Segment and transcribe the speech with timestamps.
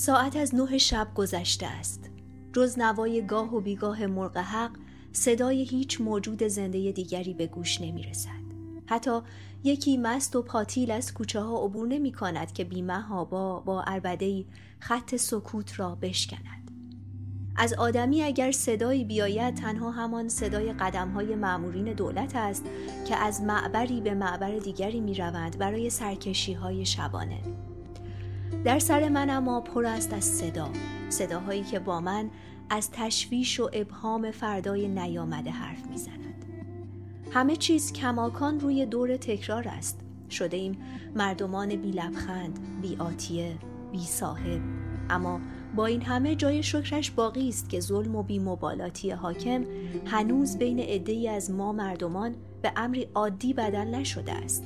[0.00, 2.10] ساعت از نه شب گذشته است.
[2.52, 4.70] جز نوای گاه و بیگاه مرغ حق
[5.12, 8.30] صدای هیچ موجود زنده دیگری به گوش نمی رسد.
[8.86, 9.20] حتی
[9.64, 14.44] یکی مست و پاتیل از کوچه ها عبور نمی کند که بیمه با با عربده
[14.78, 16.70] خط سکوت را بشکند.
[17.56, 22.64] از آدمی اگر صدایی بیاید تنها همان صدای قدم های معمورین دولت است
[23.08, 27.69] که از معبری به معبر دیگری می روند برای سرکشی های شبانه.
[28.64, 30.68] در سر من اما پر است از صدا.
[31.08, 32.30] صداهایی که با من
[32.70, 36.44] از تشویش و ابهام فردای نیامده حرف می‌زند.
[37.32, 40.00] همه چیز کماکان روی دور تکرار است.
[40.30, 40.78] شده ایم
[41.14, 43.56] مردمان بی لبخند بی آتیه
[43.92, 44.60] بی صاحب.
[45.10, 45.40] اما
[45.76, 49.64] با این همه جای شکرش باقی است که ظلم و بیمبالاتی حاکم
[50.06, 54.64] هنوز بین عدهای از ما مردمان به امری عادی بدل نشده است.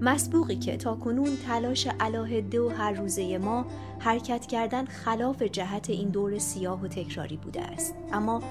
[0.00, 3.66] مسبوقی که تا کنون تلاش علاهده و هر روزه ما
[3.98, 7.94] حرکت کردن خلاف جهت این دور سیاه و تکراری بوده است.
[8.12, 8.42] اما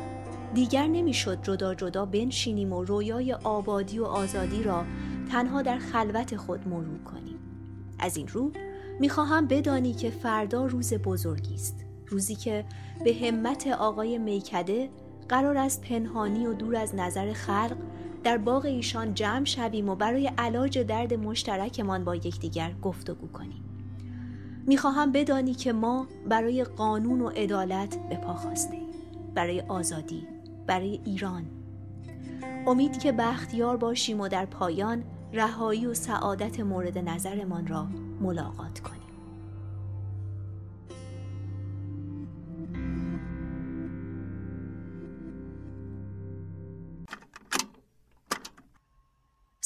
[0.53, 4.83] دیگر نمی‌شد جدا جدا بنشینیم و رویای آبادی و آزادی را
[5.31, 7.39] تنها در خلوت خود مرور کنیم.
[7.99, 8.51] از این رو
[8.99, 11.85] می‌خواهم بدانی که فردا روز بزرگی است.
[12.07, 12.65] روزی که
[13.03, 14.89] به همت آقای میکده
[15.29, 17.77] قرار است پنهانی و دور از نظر خلق
[18.23, 23.63] در باغ ایشان جمع شویم و برای علاج درد مشترکمان با یکدیگر گفتگو کنیم.
[24.67, 28.77] می‌خواهم بدانی که ما برای قانون و عدالت به پا خواسته
[29.35, 30.27] برای آزادی
[30.67, 31.45] برای ایران.
[32.67, 37.87] امید که بختیار باشیم و در پایان رهایی و سعادت مورد نظرمان را
[38.21, 39.06] ملاقات کنیم.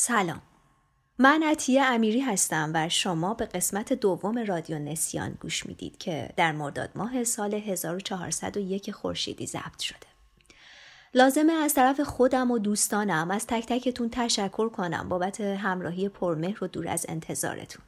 [0.03, 0.41] سلام.
[1.19, 6.51] من عطیه امیری هستم و شما به قسمت دوم رادیو نسیان گوش می‌دید که در
[6.51, 10.07] مرداد ماه سال 1401 خورشیدی ضبط شده.
[11.13, 16.67] لازمه از طرف خودم و دوستانم از تک تکتون تشکر کنم بابت همراهی پرمهر و
[16.67, 17.85] دور از انتظارتون.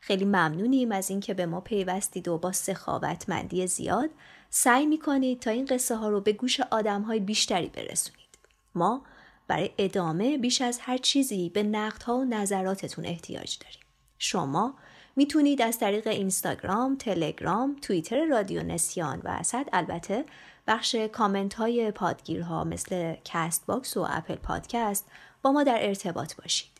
[0.00, 4.10] خیلی ممنونیم از اینکه به ما پیوستید و با سخاوتمندی زیاد.
[4.50, 8.38] سعی می‌کنید تا این قصه ها رو به گوش آدم های بیشتری برسونید.
[8.74, 9.02] ما
[9.48, 13.82] برای ادامه بیش از هر چیزی به نقدها و نظراتتون احتیاج داریم.
[14.18, 14.74] شما
[15.16, 20.24] می‌تونید از طریق اینستاگرام، تلگرام، توییتر رادیو نسیان و صد البته
[20.66, 25.06] بخش کامنت های پادگیرها مثل Castbox و Apple Podcast
[25.42, 26.70] با ما در ارتباط باشید.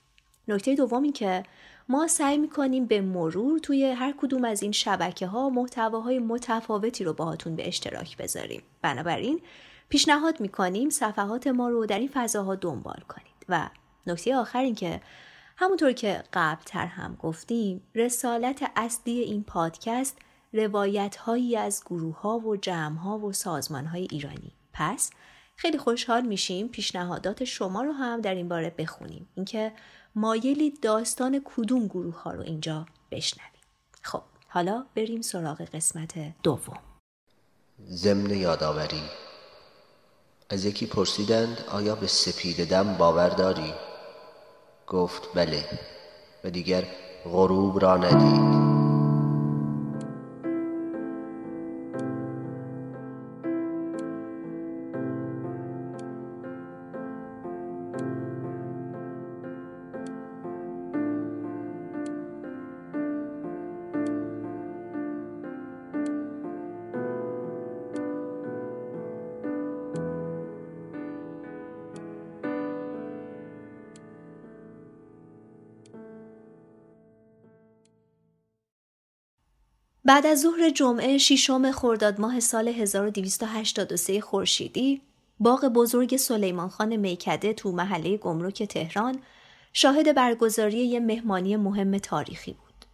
[0.48, 1.42] نکته دومی که
[1.88, 7.12] ما سعی می‌کنیم به مرور توی هر کدوم از این شبکه ها محتواهای متفاوتی رو
[7.12, 8.62] باهاتون به اشتراک بذاریم.
[8.82, 9.40] بنابراین
[9.88, 13.34] پیشنهاد می‌کنیم صفحات ما رو در این فضاها دنبال کنید.
[13.48, 13.68] و
[14.06, 15.00] نکته آخر این که
[15.56, 20.18] همونطور که قبلتر هم گفتیم رسالت اصلی این پادکست
[20.52, 24.52] روایت هایی از گروه ها و جمع ها و سازمان های ایرانی.
[24.72, 25.10] پس
[25.56, 29.28] خیلی خوشحال میشیم پیشنهادات شما رو هم در این باره بخونیم.
[29.34, 29.72] اینکه
[30.14, 33.50] مایلی داستان کدوم گروه ها رو اینجا بشنویم.
[34.02, 36.78] خب حالا بریم سراغ قسمت دوم.
[37.86, 39.02] ضمن یادآوری
[40.50, 43.74] از یکی پرسیدند آیا به سپید دم باور داری؟
[44.86, 45.64] گفت بله
[46.44, 46.84] و دیگر
[47.24, 48.63] غروب را ندید
[80.06, 85.00] بعد از ظهر جمعه ششم خرداد ماه سال 1283 خورشیدی
[85.40, 89.18] باغ بزرگ سلیمان خان میکده تو محله گمرک تهران
[89.72, 92.84] شاهد برگزاری یه مهمانی مهم تاریخی بود.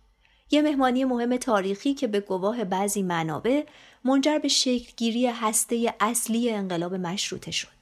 [0.51, 3.63] یه مهمانی مهم تاریخی که به گواه بعضی منابع
[4.05, 7.81] منجر به شکلگیری هسته اصلی انقلاب مشروطه شد.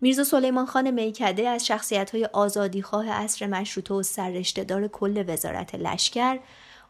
[0.00, 6.38] میرزا سلیمان خان میکده از شخصیت های آزادیخواه عصر مشروطه و سررشتهدار کل وزارت لشکر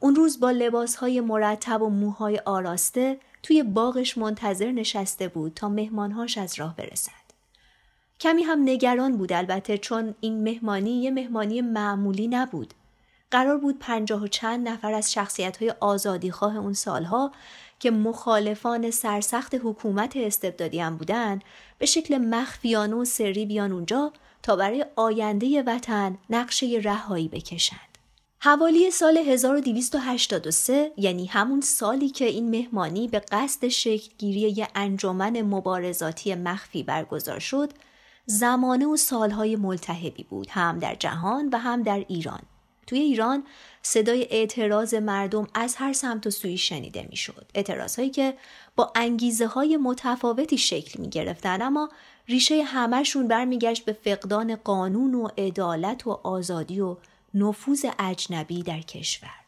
[0.03, 6.39] اون روز با لباسهای مرتب و موهای آراسته توی باغش منتظر نشسته بود تا مهمانهاش
[6.39, 7.33] از راه برسند.
[8.21, 12.75] کمی هم نگران بود البته چون این مهمانی یه مهمانی معمولی نبود.
[13.31, 17.33] قرار بود پنجاه و چند نفر از شخصیت های آزادیخواه اون سالها
[17.79, 21.41] که مخالفان سرسخت حکومت استبدادی هم بودن
[21.79, 24.13] به شکل مخفیانه و سری بیان اونجا
[24.43, 27.92] تا برای آینده وطن نقشه رهایی بکشند.
[28.44, 36.35] حوالی سال 1283 یعنی همون سالی که این مهمانی به قصد شکلگیری یه انجمن مبارزاتی
[36.35, 37.73] مخفی برگزار شد
[38.27, 42.41] زمانه و سالهای ملتهبی بود هم در جهان و هم در ایران
[42.87, 43.44] توی ایران
[43.83, 47.47] صدای اعتراض مردم از هر سمت و سوی شنیده می‌شد.
[47.55, 48.35] اعتراض هایی که
[48.77, 51.89] با انگیزه های متفاوتی شکل می گرفتن اما
[52.29, 56.97] ریشه همهشون برمیگشت به فقدان قانون و عدالت و آزادی و
[57.34, 59.43] نفوذ اجنبی در کشور.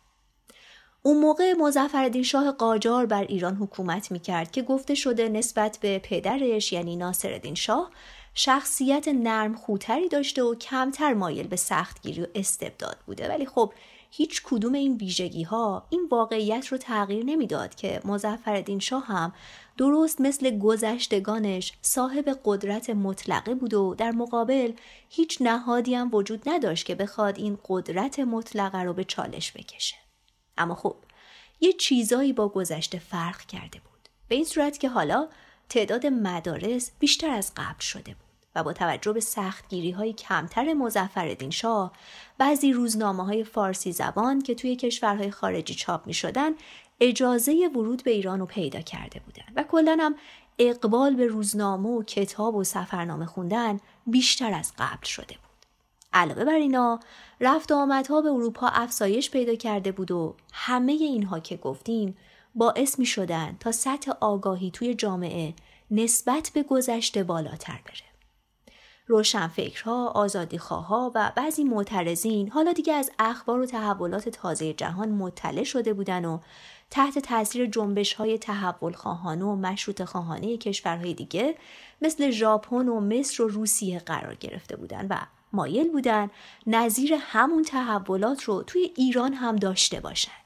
[1.02, 5.98] اون موقع مزفردین شاه قاجار بر ایران حکومت می کرد که گفته شده نسبت به
[5.98, 7.90] پدرش یعنی ناصرالدین شاه
[8.34, 13.72] شخصیت نرم خوتری داشته و کمتر مایل به سختگیری و استبداد بوده ولی خب
[14.16, 19.32] هیچ کدوم این ویژگی ها این واقعیت رو تغییر نمی‌داد که مزفردین شاه هم
[19.76, 24.72] درست مثل گذشتگانش صاحب قدرت مطلقه بود و در مقابل
[25.08, 29.96] هیچ نهادی هم وجود نداشت که بخواد این قدرت مطلقه رو به چالش بکشه.
[30.58, 30.96] اما خب
[31.60, 34.08] یه چیزایی با گذشته فرق کرده بود.
[34.28, 35.28] به این صورت که حالا
[35.69, 38.24] تعداد مدارس بیشتر از قبل شده بود.
[38.55, 41.93] و با توجه به سختگیری های کمتر مزفردین شاه
[42.39, 46.51] بعضی روزنامه های فارسی زبان که توی کشورهای خارجی چاپ می شدن
[47.01, 50.15] اجازه ورود به ایران رو پیدا کرده بودند و کلا هم
[50.59, 55.67] اقبال به روزنامه و کتاب و سفرنامه خوندن بیشتر از قبل شده بود.
[56.12, 57.01] علاوه بر اینا
[57.41, 62.17] رفت و آمدها به اروپا افزایش پیدا کرده بود و همه اینها که گفتیم
[62.55, 65.55] باعث می شدن تا سطح آگاهی توی جامعه
[65.91, 68.13] نسبت به گذشته بالاتر بره.
[69.06, 75.93] روشنفکرها، آزادیخواها و بعضی معترضین حالا دیگه از اخبار و تحولات تازه جهان مطلع شده
[75.95, 76.39] بودن و
[76.91, 81.55] تحت تاثیر جنبش های تحول خواهانه و مشروط خواهانه کشورهای دیگه
[82.03, 85.17] مثل ژاپن و مصر و روسیه قرار گرفته بودن و
[85.53, 86.31] مایل بودن
[86.67, 90.44] نظیر همون تحولات رو توی ایران هم داشته باشن.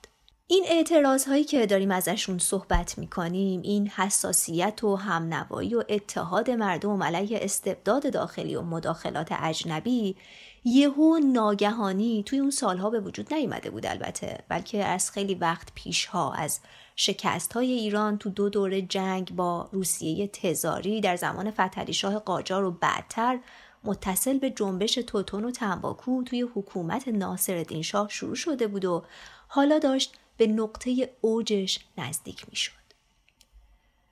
[0.51, 7.03] این اعتراض هایی که داریم ازشون صحبت می‌کنیم این حساسیت و همنوایی و اتحاد مردم
[7.03, 10.17] علیه استبداد داخلی و مداخلات اجنبی
[10.65, 16.33] یهو ناگهانی توی اون سالها به وجود نیامده بود البته بلکه از خیلی وقت پیشها
[16.33, 16.61] از
[16.97, 22.65] شکست های ایران تو دو دوره جنگ با روسیه تزاری در زمان فتحعلی شاه قاجار
[22.65, 23.39] و بعدتر
[23.85, 29.05] متصل به جنبش توتون و تنباکو توی حکومت ناصرالدین شاه شروع شده بود و
[29.49, 32.73] حالا داشت به نقطه اوجش نزدیک می شد.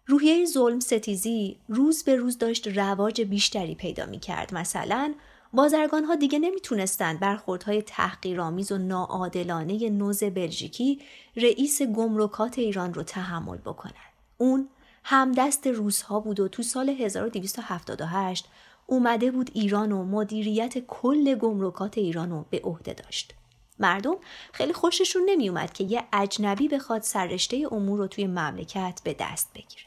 [0.07, 4.55] روحیه ظلم ستیزی روز به روز داشت رواج بیشتری پیدا می کرد.
[4.55, 5.15] مثلا
[5.53, 11.01] بازرگان ها دیگه نمی‌تونستند برخوردهای تحقیرآمیز و ناعادلانه نوز بلژیکی
[11.37, 13.93] رئیس گمرکات ایران رو تحمل بکنن.
[14.39, 14.69] اون
[15.05, 18.49] همدست روزها بود و تو سال 1278
[18.87, 23.35] اومده بود ایران و مدیریت کل گمرکات ایران رو به عهده داشت.
[23.79, 24.17] مردم
[24.53, 29.87] خیلی خوششون نمیومد که یه اجنبی بخواد سررشته امور رو توی مملکت به دست بگیره.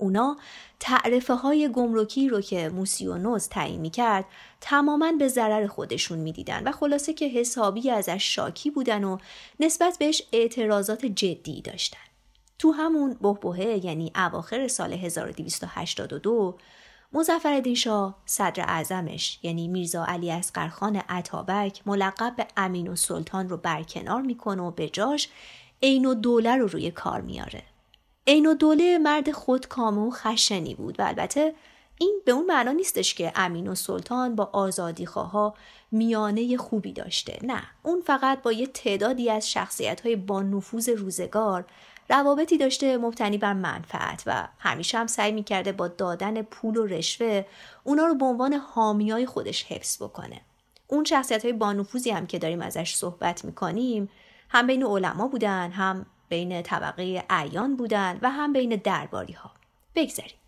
[0.00, 0.36] اونا
[0.80, 4.24] تعرفه های گمرکی رو که موسیونوز تعیین می‌کرد
[4.60, 9.18] تماما به ضرر خودشون می‌دیدن و خلاصه که حسابی ازش شاکی بودن و
[9.60, 11.98] نسبت بهش اعتراضات جدی داشتن.
[12.58, 16.58] تو همون بهبهه یعنی اواخر سال 1282
[17.12, 23.56] مزفردین شاه صدر اعظمش یعنی میرزا علی اسقرخان عطابک ملقب به امین و سلطان رو
[23.56, 25.28] برکنار می‌کنه و به جاش
[25.82, 27.62] عین و دوله رو روی کار میاره.
[28.26, 31.54] عین و دوله مرد خودکامه و خشنی بود و البته
[31.98, 35.54] این به اون معنا نیستش که امین و سلطان با آزادی خواه
[35.92, 41.64] میانه خوبی داشته نه اون فقط با یه تعدادی از شخصیت های با نفوذ روزگار
[42.10, 47.44] روابطی داشته مبتنی بر منفعت و همیشه هم سعی می‌کرده با دادن پول و رشوه
[47.84, 50.40] اونا رو به عنوان حامیای خودش حفظ بکنه.
[50.86, 54.10] اون شخصیت های بانفوذی هم که داریم ازش صحبت می‌کنیم
[54.48, 59.50] هم بین علما بودن هم بین طبقه اعیان بودن و هم بین درباری ها
[59.94, 60.39] بگذاریم.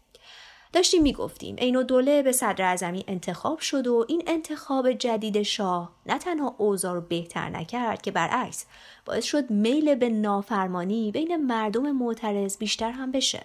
[0.73, 6.19] داشتیم می‌گفتیم عین دوله به صدر اعظمی انتخاب شد و این انتخاب جدید شاه نه
[6.19, 8.67] تنها اوضاع رو بهتر نکرد که برعکس
[9.05, 13.43] باعث شد میل به نافرمانی بین مردم معترض بیشتر هم بشه.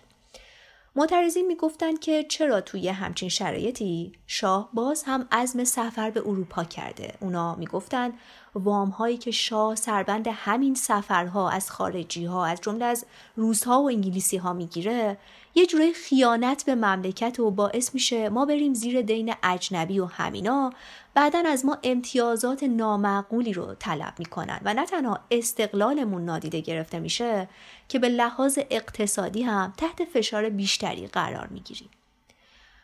[0.96, 7.14] معترضین می‌گفتند که چرا توی همچین شرایطی شاه باز هم عزم سفر به اروپا کرده؟
[7.20, 8.14] اونا می‌گفتند
[8.56, 13.06] وام هایی که شاه سربند همین سفرها از خارجی ها از جمله از
[13.36, 15.18] روزها و انگلیسی ها می‌گیره
[15.58, 20.74] یه جوری خیانت به مملکت و باعث میشه ما بریم زیر دین اجنبی و همینا
[21.14, 27.50] بعدا از ما امتیازات نامعقولی رو طلب می‌کنن و نه تنها استقلالمون نادیده گرفته میشه
[27.90, 31.90] که به لحاظ اقتصادی هم تحت فشار بیشتری قرار می‌گیریم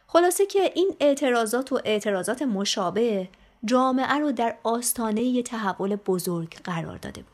[0.07, 3.29] خلاصه که این اعتراضات و اعتراضات مشابه
[3.65, 7.32] جامعه رو در آستانه تحول بزرگ قرار داده بود.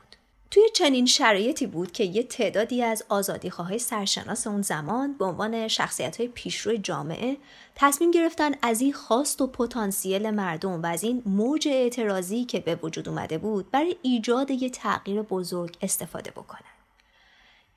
[0.51, 6.17] توی چنین شرایطی بود که یه تعدادی از آزادیخواهای سرشناس اون زمان به عنوان شخصیت
[6.17, 7.37] های پیشرو جامعه
[7.75, 12.75] تصمیم گرفتن از این خواست و پتانسیل مردم و از این موج اعتراضی که به
[12.75, 16.59] وجود اومده بود برای ایجاد یه تغییر بزرگ استفاده بکنن.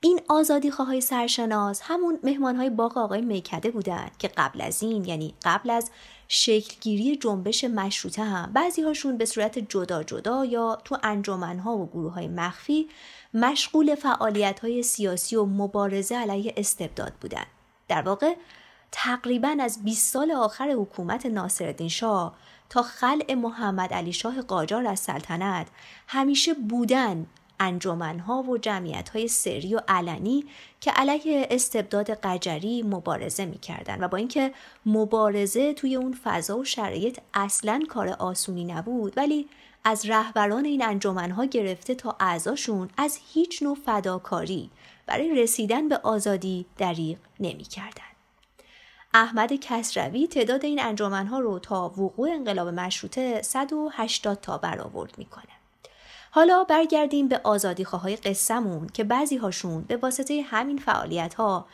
[0.01, 5.05] این آزادی خواهای سرشناس همون مهمان های باغ آقای میکده بودند که قبل از این
[5.05, 5.91] یعنی قبل از
[6.35, 12.13] شکلگیری جنبش مشروطه هم بعضی هاشون به صورت جدا جدا یا تو انجمنها و گروه
[12.13, 12.89] های مخفی
[13.33, 17.47] مشغول فعالیت های سیاسی و مبارزه علیه استبداد بودند.
[17.87, 18.35] در واقع
[18.91, 22.35] تقریبا از 20 سال آخر حکومت ناصرالدین شاه
[22.69, 25.67] تا خلع محمد علی شاه قاجار از سلطنت
[26.07, 27.25] همیشه بودن
[27.59, 28.57] انجمنها و
[29.13, 30.45] های سری و علنی
[30.81, 34.53] که علیه استبداد قجری مبارزه می‌کردن و با اینکه
[34.85, 39.47] مبارزه توی اون فضا و شرایط اصلا کار آسونی نبود ولی
[39.83, 44.69] از رهبران این انجمنها گرفته تا اعضاشون از هیچ نوع فداکاری
[45.05, 48.03] برای رسیدن به آزادی دریغ نمی‌کردن.
[49.13, 55.62] احمد کسروی تعداد این انجمنها رو تا وقوع انقلاب مشروطه 180 تا برآورد می‌کنه.
[56.35, 61.65] حالا برگردیم به آزادی خواهای قصهمون که بعضی هاشون به واسطه همین فعالیت ها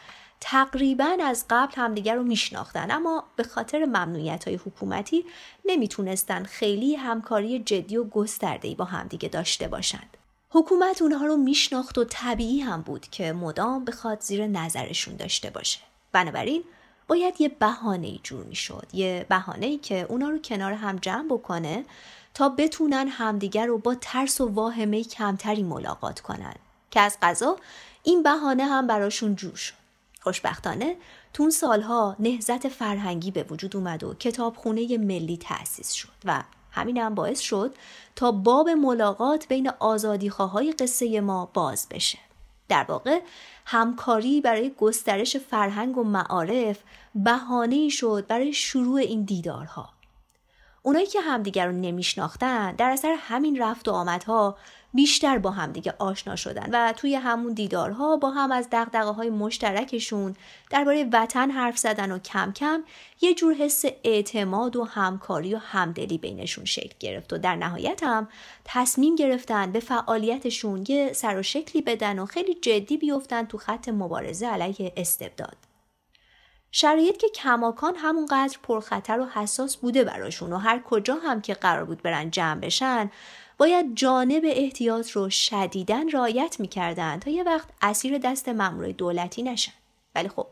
[0.41, 5.25] تقریبا از قبل همدیگر رو میشناختن اما به خاطر ممنوعیت های حکومتی
[5.65, 10.17] نمی‌تونستن خیلی همکاری جدی و گستردهی با همدیگه داشته باشند.
[10.49, 15.79] حکومت اونها رو میشناخت و طبیعی هم بود که مدام بخواد زیر نظرشون داشته باشه.
[16.11, 16.63] بنابراین
[17.07, 21.85] باید یه بهانه جور می‌شد یه بهانه که اونا رو کنار هم جمع بکنه
[22.39, 26.55] تا بتونن همدیگر رو با ترس و واهمه کمتری ملاقات کنن.
[26.91, 27.57] که از قضا
[28.03, 29.73] این بهانه هم براشون جور شد.
[30.21, 30.95] خوشبختانه
[31.33, 37.15] تون سالها نهزت فرهنگی به وجود اومد و کتابخونه ملی تأسیس شد و همین هم
[37.15, 37.75] باعث شد
[38.15, 42.19] تا باب ملاقات بین آزادیخواهای قصه ما باز بشه.
[42.69, 43.21] در واقع
[43.65, 46.79] همکاری برای گسترش فرهنگ و معارف
[47.15, 49.98] بهانه شد برای شروع این دیدارها.
[50.83, 54.57] اونایی که همدیگر رو نمیشناختن در اثر همین رفت و آمدها
[54.93, 60.35] بیشتر با همدیگه آشنا شدن و توی همون دیدارها با هم از دقدقه های مشترکشون
[60.69, 62.83] درباره وطن حرف زدن و کم کم
[63.21, 68.27] یه جور حس اعتماد و همکاری و همدلی بینشون شکل گرفت و در نهایت هم
[68.65, 73.89] تصمیم گرفتن به فعالیتشون یه سر و شکلی بدن و خیلی جدی بیفتن تو خط
[73.89, 75.68] مبارزه علیه استبداد.
[76.71, 81.85] شرایط که کماکان همونقدر پرخطر و حساس بوده براشون و هر کجا هم که قرار
[81.85, 83.11] بود برن جمع بشن
[83.57, 89.71] باید جانب احتیاط رو شدیدن رایت می‌کردن تا یه وقت اسیر دست مامورای دولتی نشن.
[90.15, 90.47] ولی خب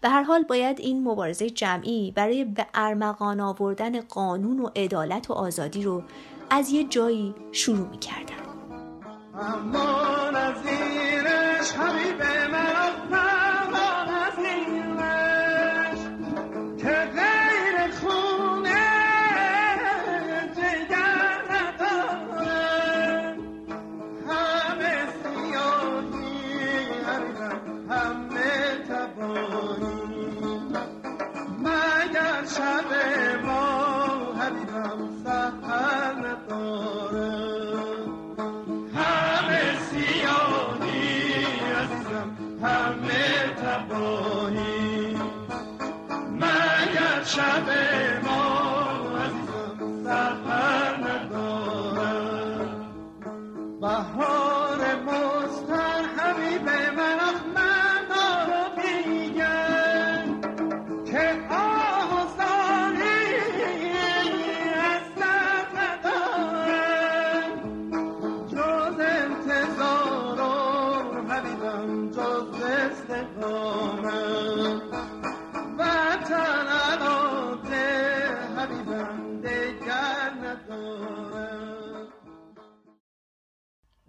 [0.00, 5.32] به هر حال باید این مبارزه جمعی برای به ارمغان آوردن قانون و عدالت و
[5.32, 6.02] آزادی رو
[6.50, 8.42] از یه جایی شروع می‌کردن.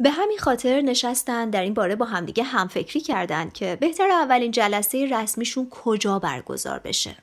[0.04, 5.06] به همین خاطر نشستن در این باره با همدیگه همفکری کردند که بهتر اولین جلسه
[5.06, 7.16] رسمیشون کجا برگزار بشه.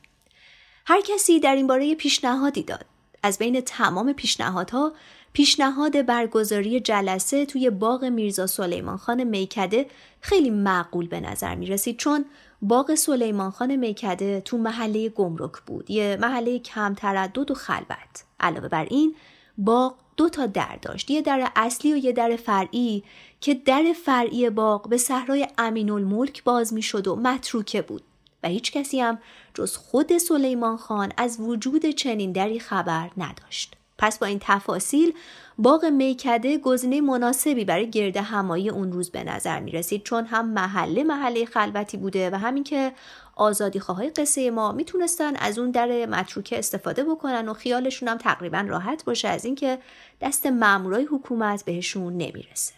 [0.87, 2.84] هر کسی در این باره پیشنهادی داد.
[3.22, 4.92] از بین تمام پیشنهادها
[5.32, 9.87] پیشنهاد برگزاری جلسه توی باغ میرزا سلیمان خان میکده
[10.20, 12.25] خیلی معقول به نظر می رسید چون
[12.62, 18.68] باغ سلیمان خان میکده تو محله گمرک بود یه محله کم تردد و خلوت علاوه
[18.68, 19.14] بر این
[19.61, 21.11] باغ دو تا در داشت.
[21.11, 23.05] یه در اصلی و یه در فرعی
[23.40, 28.02] که در فرعی باغ به صحرای امین الملک باز می شد و متروکه بود.
[28.43, 29.19] و هیچ کسی هم
[29.55, 33.76] جز خود سلیمان خان از وجود چنین دری خبر نداشت.
[33.99, 35.12] پس با این تفاصیل
[35.59, 40.49] باغ میکده گزینه مناسبی برای گرد همایی اون روز به نظر می رسید چون هم
[40.49, 42.93] محله محله خلوتی بوده و همین که
[43.40, 48.64] آزادی خواهای قصه ما می‌تونستن از اون در متروکه استفاده بکنن و خیالشون هم تقریبا
[48.68, 49.78] راحت باشه از اینکه
[50.20, 52.73] دست مامورای حکومت بهشون نمی‌رسه.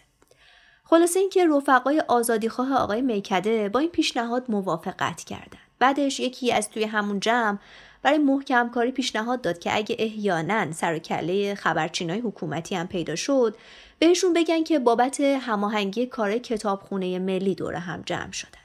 [0.83, 5.57] خلاصه اینکه رفقای آزادیخواه آقای میکده با این پیشنهاد موافقت کردند.
[5.79, 7.57] بعدش یکی از توی همون جمع
[8.01, 13.15] برای محکم کاری پیشنهاد داد که اگه احیانا سر و کله خبرچینای حکومتی هم پیدا
[13.15, 13.55] شد
[13.99, 18.62] بهشون بگن که بابت هماهنگی کار کتابخونه ملی دوره هم جمع شدن.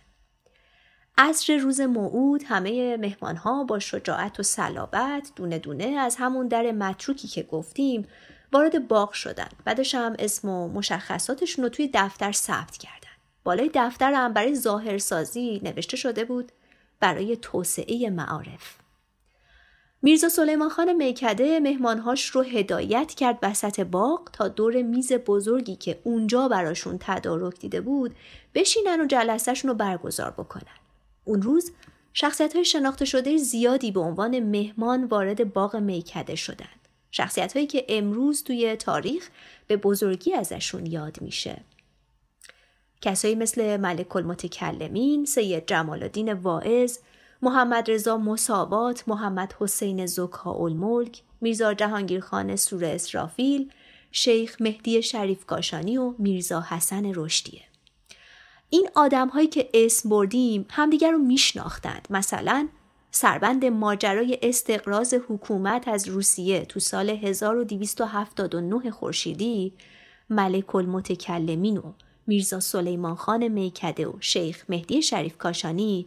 [1.21, 7.29] عصر روز موعود همه مهمانها با شجاعت و صلابت دونه دونه از همون در متروکی
[7.29, 8.07] که گفتیم
[8.53, 9.49] وارد باغ شدن.
[9.65, 12.99] بعدش هم اسم و مشخصاتشون رو توی دفتر ثبت کردن.
[13.45, 16.53] بالای دفتر هم برای ظاهرسازی نوشته شده بود
[17.01, 18.77] برای توسعه معارف.
[20.03, 26.01] میرزا سلیمان خان میکده مهمانهاش رو هدایت کرد وسط باغ تا دور میز بزرگی که
[26.05, 28.15] اونجا براشون تدارک دیده بود
[28.55, 30.88] بشینن و جلسهشون رو برگزار بکنن.
[31.29, 31.73] اون روز
[32.13, 36.89] شخصیت های شناخته شده زیادی به عنوان مهمان وارد باغ میکده شدند.
[37.11, 39.29] شخصیت هایی که امروز توی تاریخ
[39.67, 41.61] به بزرگی ازشون یاد میشه.
[43.01, 46.99] کسایی مثل ملک المتکلمین، سید جمال الدین واعظ،
[47.43, 53.73] محمد رضا مساوات، محمد حسین زکا الملک، میرزا جهانگیر خان سور اسرافیل،
[54.13, 57.68] شیخ مهدی شریف کاشانی و میرزا حسن رشدیه.
[58.71, 62.09] این آدم هایی که اسم بردیم همدیگر رو میشناختند.
[62.11, 62.69] مثلا
[63.11, 69.73] سربند ماجرای استقراض حکومت از روسیه تو سال 1279 خورشیدی
[70.31, 71.93] ملک المتکلمین و
[72.27, 76.05] میرزا سلیمان خان میکده و شیخ مهدی شریف کاشانی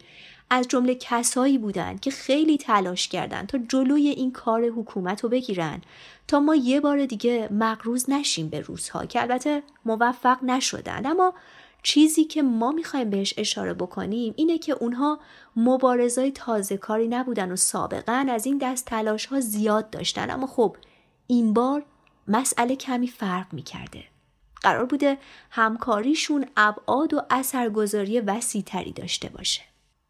[0.50, 5.80] از جمله کسایی بودند که خیلی تلاش کردند تا جلوی این کار حکومت رو بگیرن
[6.28, 11.34] تا ما یه بار دیگه مقروض نشیم به روزها که البته موفق نشدند اما
[11.82, 15.18] چیزی که ما می‌خوایم بهش اشاره بکنیم اینه که اونها
[15.56, 20.76] مبارزای تازه کاری نبودن و سابقا از این دست تلاش ها زیاد داشتن اما خب
[21.26, 21.84] این بار
[22.28, 24.04] مسئله کمی فرق می‌کرده.
[24.62, 25.18] قرار بوده
[25.50, 29.62] همکاریشون ابعاد و اثرگذاری وسیع تری داشته باشه.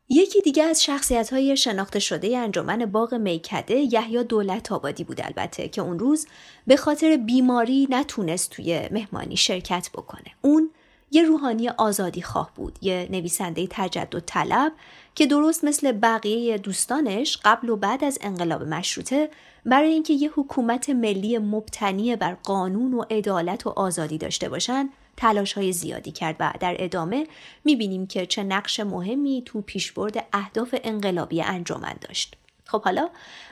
[0.08, 5.68] یکی دیگه از شخصیت های شناخته شده انجمن باغ میکده یحیی دولت آبادی بود البته
[5.68, 6.26] که اون روز
[6.66, 10.30] به خاطر بیماری نتونست توی مهمانی شرکت بکنه.
[10.42, 10.70] اون
[11.14, 14.72] یه روحانی آزادی خواه بود یه نویسنده تجدد طلب
[15.14, 19.30] که درست مثل بقیه دوستانش قبل و بعد از انقلاب مشروطه
[19.66, 25.52] برای اینکه یه حکومت ملی مبتنی بر قانون و عدالت و آزادی داشته باشن تلاش
[25.52, 27.26] های زیادی کرد و در ادامه
[27.64, 32.36] می‌بینیم که چه نقش مهمی تو پیشبرد اهداف انقلابی انجمن داشت.
[32.64, 33.08] خب حالا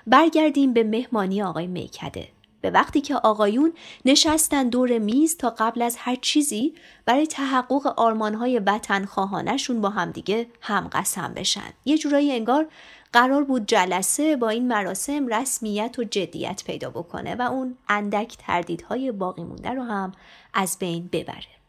[0.06, 2.28] برگردیم به مهمانی آقای میکده
[2.60, 3.72] به وقتی که آقایون
[4.04, 10.46] نشستن دور میز تا قبل از هر چیزی برای تحقق آرمانهای وطن خواهانشون با همدیگه
[10.60, 11.72] هم قسم بشن.
[11.84, 12.66] یه جورایی انگار
[13.12, 19.12] قرار بود جلسه با این مراسم رسمیت و جدیت پیدا بکنه و اون اندک تردیدهای
[19.12, 20.12] باقی مونده رو هم
[20.54, 21.60] از بین ببره.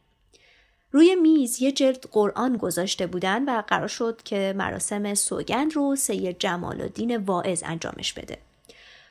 [0.92, 6.40] روی میز یه جلد قرآن گذاشته بودن و قرار شد که مراسم سوگند رو سید
[6.40, 8.38] جمال الدین واعظ انجامش بده.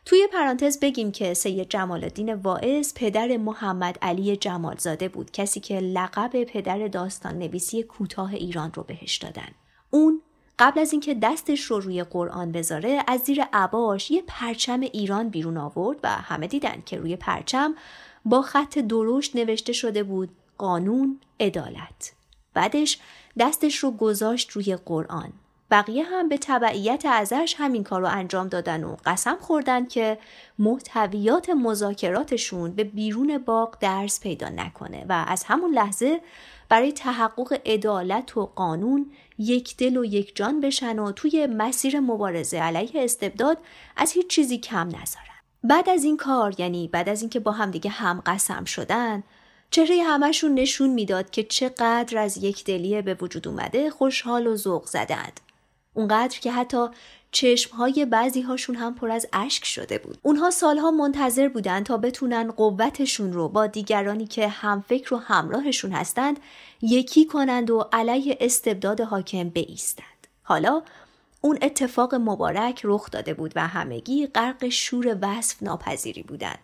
[0.05, 5.81] توی پرانتز بگیم که سید جمال الدین واعظ پدر محمد علی جمالزاده بود کسی که
[5.81, 9.49] لقب پدر داستان نویسی کوتاه ایران رو بهش دادن.
[9.91, 10.23] اون
[10.59, 15.57] قبل از اینکه دستش رو روی قرآن بذاره از زیر عباش یه پرچم ایران بیرون
[15.57, 17.75] آورد و همه دیدن که روی پرچم
[18.25, 22.13] با خط درشت نوشته شده بود قانون عدالت
[22.55, 22.99] بعدش
[23.39, 25.33] دستش رو گذاشت روی قرآن
[25.71, 30.19] بقیه هم به تبعیت ازش همین کار رو انجام دادن و قسم خوردن که
[30.59, 36.21] محتویات مذاکراتشون به بیرون باغ درس پیدا نکنه و از همون لحظه
[36.69, 42.59] برای تحقق عدالت و قانون یک دل و یک جان بشن و توی مسیر مبارزه
[42.59, 43.59] علیه استبداد
[43.97, 45.41] از هیچ چیزی کم نذارن.
[45.65, 49.23] بعد از این کار یعنی بعد از اینکه با همدیگه هم قسم شدن
[49.71, 54.87] چهره همشون نشون می‌داد که چقدر از یک دلیه به وجود اومده خوشحال و ذوق
[54.87, 55.41] زدند.
[55.95, 56.87] اونقدر که حتی
[57.33, 60.19] چشمهای بعضی هاشون هم پر از اشک شده بود.
[60.23, 66.41] اونها سالها منتظر بودند تا بتونن قوتشون رو با دیگرانی که همفکر و همراهشون هستند
[66.83, 70.27] یکی کنند و علیه استبداد حاکم بایستند.
[70.43, 70.83] حالا
[71.41, 76.59] اون اتفاق مبارک رخ داده بود و همگی غرق شور وصف ناپذیری بودند.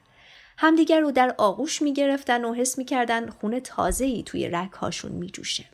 [0.58, 5.12] همدیگر رو در آغوش می گرفتن و حس می کردن خون تازه‌ای توی رک هاشون
[5.12, 5.64] می جوشه.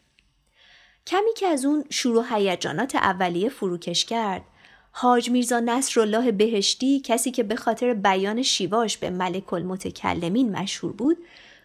[1.07, 4.43] کمی که از اون شروع هیجانات اولیه فروکش کرد
[4.93, 11.19] حاج میرزا نصرالله بهشتی کسی که به خاطر بیان شیواش به ملک المتکلمین مشهور بود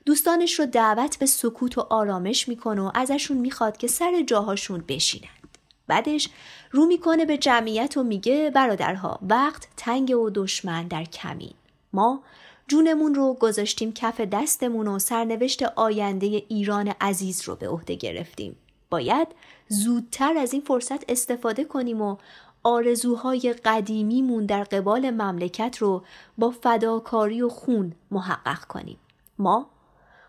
[0.05, 5.57] دوستانش رو دعوت به سکوت و آرامش می‌کنه و ازشون می‌خواد که سر جاهاشون بشینند.
[5.87, 6.29] بعدش
[6.71, 11.53] رو می‌کنه به جمعیت و میگه برادرها وقت تنگ و دشمن در کمین.
[11.93, 12.23] ما
[12.67, 18.55] جونمون رو گذاشتیم کف دستمون و سرنوشت آینده ایران عزیز رو به عهده گرفتیم.
[18.89, 19.27] باید
[19.67, 22.17] زودتر از این فرصت استفاده کنیم و
[22.63, 26.03] آرزوهای قدیمیمون در قبال مملکت رو
[26.37, 28.97] با فداکاری و خون محقق کنیم.
[29.39, 29.69] ما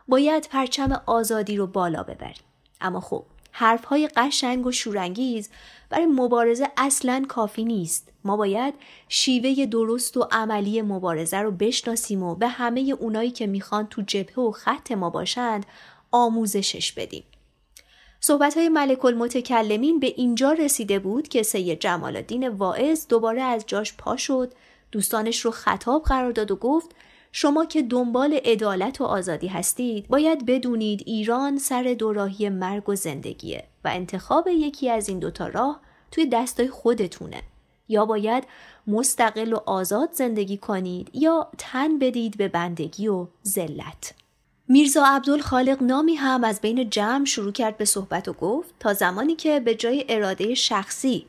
[0.09, 2.45] باید پرچم آزادی رو بالا ببریم.
[2.81, 5.51] اما خب حرفهای قشنگ و شورانگیز
[5.91, 8.13] برای مبارزه اصلا کافی نیست.
[8.25, 8.75] ما باید
[9.09, 14.39] شیوه درست و عملی مبارزه رو بشناسیم و به همه اونایی که می‌خوان تو جبهه
[14.39, 15.67] و خط ما باشند
[16.11, 17.25] آموزشش بدیم.
[18.21, 23.65] صحبت های ملک المتکلمین به اینجا رسیده بود که سید جمال الدین واعظ دوباره از
[23.67, 24.53] جاش پا شد.
[24.93, 26.91] دوستانش رو خطاب قرار داد و گفت
[27.33, 33.65] شما که دنبال عدالت و آزادی هستید باید بدونید ایران سر دوراهی مرگ و زندگیه
[33.85, 37.43] و انتخاب یکی از این دوتا راه توی دستای خودتونه.
[37.89, 38.45] یا باید
[38.87, 44.15] مستقل و آزاد زندگی کنید یا تن بدید به بندگی و ذلت.
[44.71, 49.37] میرزا عبدالخالق نامی هم از بین جمع شروع کرد به صحبت و گفت تا زمانی
[49.37, 51.27] که به جای اراده شخصی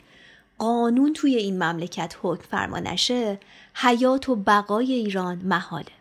[0.58, 3.39] قانون توی این مملکت حکم فرما نشه
[3.75, 5.91] حیات و بقای ایران محاله.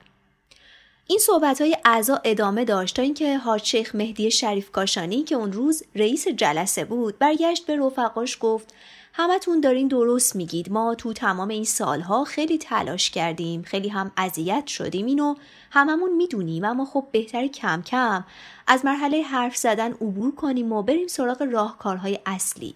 [1.06, 5.52] این صحبت های اعضا ادامه داشت تا اینکه حاج شیخ مهدی شریف کاشانی که اون
[5.52, 8.74] روز رئیس جلسه بود برگشت به رفقاش گفت
[9.20, 10.72] همتون دارین درست میگید.
[10.72, 13.62] ما تو تمام این سالها خیلی تلاش کردیم.
[13.62, 15.06] خیلی هم اذیت شدیم.
[15.06, 15.34] اینو
[15.70, 18.24] هممون می‌دونیم اما خب بهتر کم کم
[18.66, 22.74] از مرحله حرف زدن عبور کنیم و بریم سراغ راهکارهای اصلی.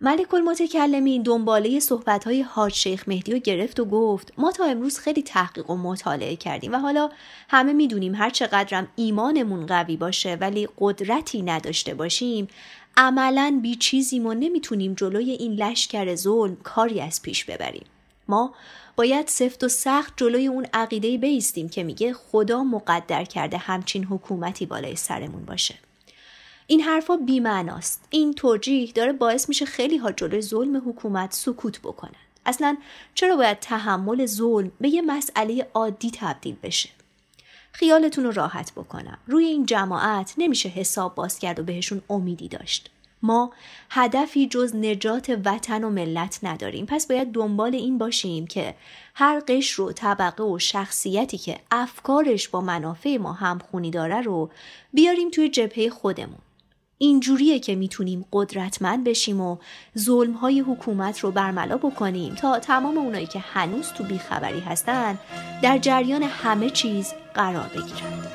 [0.00, 4.98] ملک المتکلمین دنباله صحبت های حاج شیخ مهدی رو گرفت و گفت ما تا امروز
[4.98, 7.10] خیلی تحقیق و مطالعه کردیم و حالا
[7.48, 12.48] همه می‌دونیم هر چقدرم ایمانمون قوی باشه ولی قدرتی نداشته باشیم
[12.96, 17.86] عملا بی چیزیم و نمی‌تونیم جلوی این لشکر ظلم کاری از پیش ببریم.
[18.28, 18.54] ما
[18.96, 24.66] باید سفت و سخت جلوی اون عقیده بیستیم که میگه خدا مقدر کرده همچین حکومتی
[24.66, 25.74] بالای سرمون باشه.
[26.66, 28.04] این حرفا بیمعناست.
[28.10, 32.10] این توجیه داره باعث میشه خیلی ها جلوی ظلم حکومت سکوت بکنن.
[32.46, 32.76] اصلا
[33.14, 36.88] چرا باید تحمل ظلم به یه مسئله عادی تبدیل بشه؟
[37.76, 39.18] خیالتون رو راحت بکنم.
[39.26, 42.90] روی این جماعت نمیشه حساب باز کرد و بهشون امیدی داشت.
[43.22, 43.52] ما
[43.90, 46.86] هدفی جز نجات وطن و ملت نداریم.
[46.86, 48.74] پس باید دنبال این باشیم که
[49.14, 54.50] هر قشر و طبقه و شخصیتی که افکارش با منافع ما همخونی داره رو
[54.92, 56.38] بیاریم توی جبهه خودمون.
[57.04, 59.56] اینجوریه که می‌تونیم قدرتمند بشیم و
[59.98, 65.18] ظلمهای حکومت رو برملا بکنیم تا تمام اونایی که هنوز تو بیخبری هستن
[65.62, 68.33] در جریان همه چیز قرار بگیرند.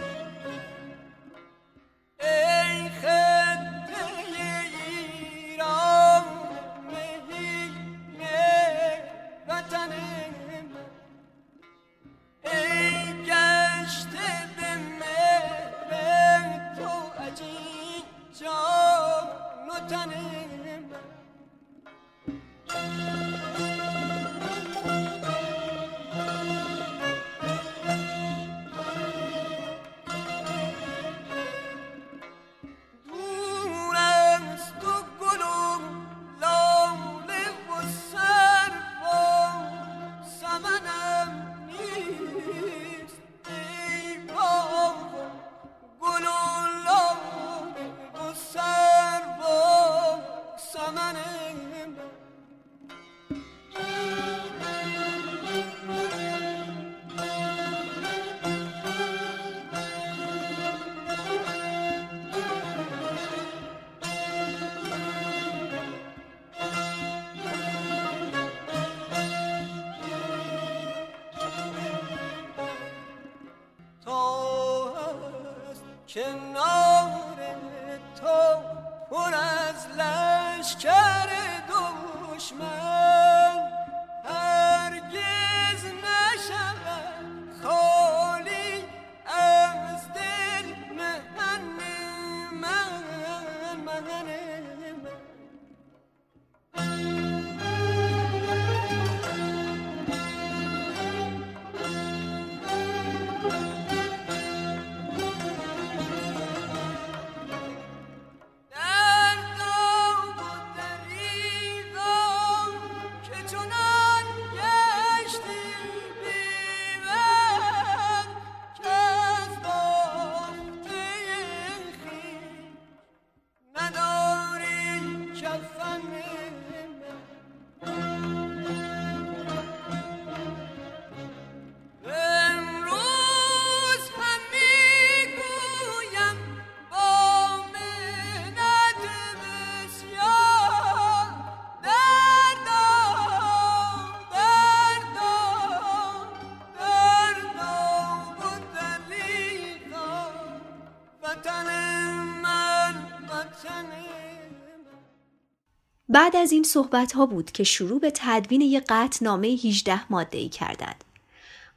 [156.29, 160.49] بعد از این صحبت ها بود که شروع به تدوین یک قطنامه 18 ماده ای
[160.49, 161.03] کردند.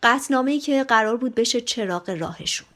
[0.02, 2.66] قطنامه ای که قرار بود بشه چراغ راهشون.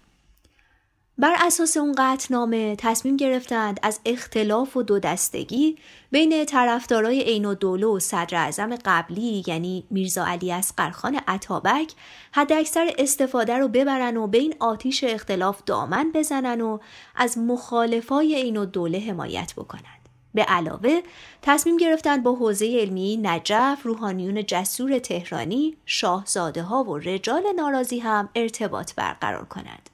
[1.19, 5.77] بر اساس اون قطنامه تصمیم گرفتند از اختلاف و دو دستگی
[6.11, 11.93] بین طرفدارای عین و دولو و صدر اعظم قبلی یعنی میرزا علی اسقرخان عطابک
[12.33, 16.79] حد اکثر استفاده رو ببرن و به این آتیش اختلاف دامن بزنن و
[17.17, 19.96] از مخالفای عین و دوله حمایت بکنند.
[20.35, 21.01] به علاوه
[21.43, 28.29] تصمیم گرفتند با حوزه علمی نجف روحانیون جسور تهرانی شاهزاده ها و رجال ناراضی هم
[28.35, 29.91] ارتباط برقرار کنند.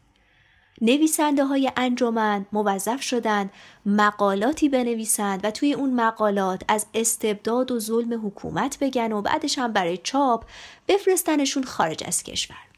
[0.80, 3.50] نویسنده های انجمن موظف شدند
[3.86, 9.72] مقالاتی بنویسند و توی اون مقالات از استبداد و ظلم حکومت بگن و بعدش هم
[9.72, 10.44] برای چاپ
[10.88, 12.71] بفرستنشون خارج از کشور.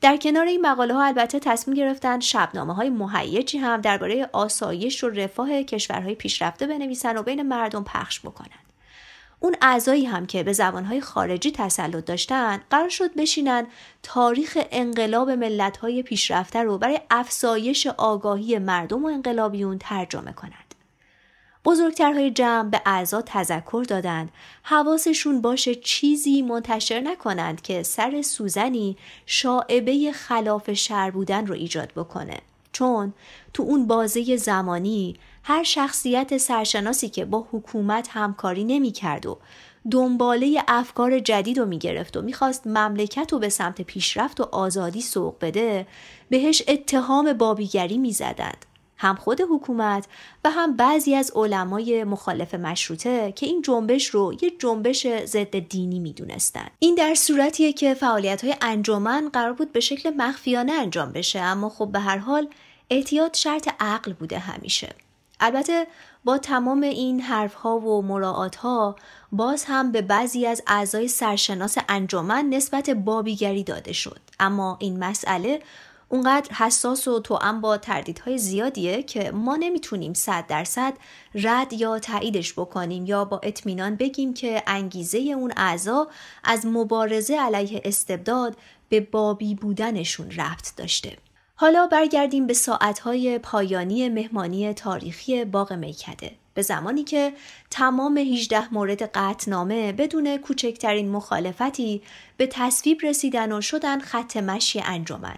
[0.00, 5.08] در کنار این مقاله ها البته تصمیم گرفتن شبنامه های مهیجی هم درباره آسایش و
[5.08, 8.58] رفاه کشورهای پیشرفته بنویسن و بین مردم پخش بکنن.
[9.40, 13.66] اون اعضایی هم که به زبانهای خارجی تسلط داشتن قرار شد بشینن
[14.02, 20.69] تاریخ انقلاب ملتهای پیشرفته رو برای افزایش آگاهی مردم و انقلابیون ترجمه کنند.
[21.64, 24.30] بزرگترهای جمع به اعضا تذکر دادند
[24.62, 28.96] حواسشون باشه چیزی منتشر نکنند که سر سوزنی
[29.26, 32.36] شاعبه خلاف شر بودن رو ایجاد بکنه
[32.72, 33.14] چون
[33.54, 39.38] تو اون بازه زمانی هر شخصیت سرشناسی که با حکومت همکاری نمی کرد و
[39.90, 45.00] دنباله افکار جدید رو می گرفت و می‌خواست مملکت رو به سمت پیشرفت و آزادی
[45.00, 45.86] سوق بده
[46.30, 48.66] بهش اتهام بابیگری می زدند.
[49.00, 50.06] هم خود حکومت
[50.44, 55.98] و هم بعضی از علمای مخالف مشروطه که این جنبش رو یه جنبش ضد دینی
[55.98, 56.70] می‌دونستند.
[56.78, 61.68] این در صورتیه که فعالیت های انجمن قرار بود به شکل مخفیانه انجام بشه اما
[61.68, 62.48] خب به هر حال
[62.90, 64.94] احتیاط شرط عقل بوده همیشه.
[65.40, 65.86] البته
[66.24, 68.96] با تمام این حرف ها و مراعات ها
[69.32, 75.62] باز هم به بعضی از اعضای سرشناس انجمن نسبت بابیگری داده شد اما این مسئله
[76.12, 80.92] اونقدر حساس و توأم با تردیدهای زیادیه که ما نمی‌تونیم صد درصد
[81.34, 86.08] رد یا تاییدش بکنیم یا با اطمینان بگیم که انگیزه اون اعضا
[86.44, 88.56] از مبارزه علیه استبداد
[88.88, 91.16] به بابی بودنشون رفت داشته.
[91.54, 97.32] حالا برگردیم به ساعتهای پایانی مهمانی تاریخی باغ میکده به زمانی که
[97.70, 102.02] تمام 18 مورد قطنامه بدون کوچکترین مخالفتی
[102.36, 105.36] به تصویب رسیدن و شدن خط مشی انجمن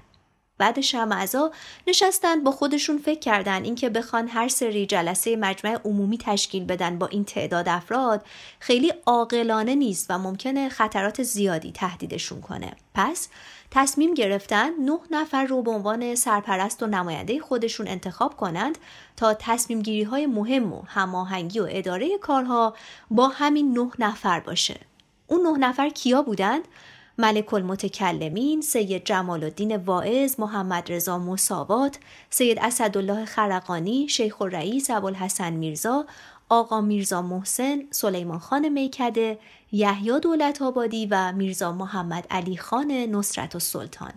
[0.63, 1.51] بعدش هم اعضا
[1.87, 7.07] نشستن با خودشون فکر کردن اینکه بخوان هر سری جلسه مجمع عمومی تشکیل بدن با
[7.07, 8.27] این تعداد افراد
[8.61, 13.29] خیلی عاقلانه نیست و ممکنه خطرات زیادی تهدیدشون کنه پس
[13.71, 18.79] تصمیم گرفتن نه نفر رو به عنوان سرپرست و نماینده خودشون انتخاب کنند
[19.17, 22.75] تا تصمیم گیری های مهم و هماهنگی و اداره کارها
[23.11, 24.81] با همین نه نفر باشه.
[25.27, 26.69] اون نه نفر کیا بودند؟
[27.19, 31.99] ملک المتکلمین، سید جمال الدین واعظ، محمد رضا مساوات،
[32.31, 36.05] سید اسدالله خرقانی، شیخ الرئیس ابوالحسن میرزا،
[36.49, 39.39] آقا میرزا محسن، سلیمان خان میکده،
[39.73, 44.13] یحیی دولت آبادی و میرزا محمد علی خان نصرت و سلطان.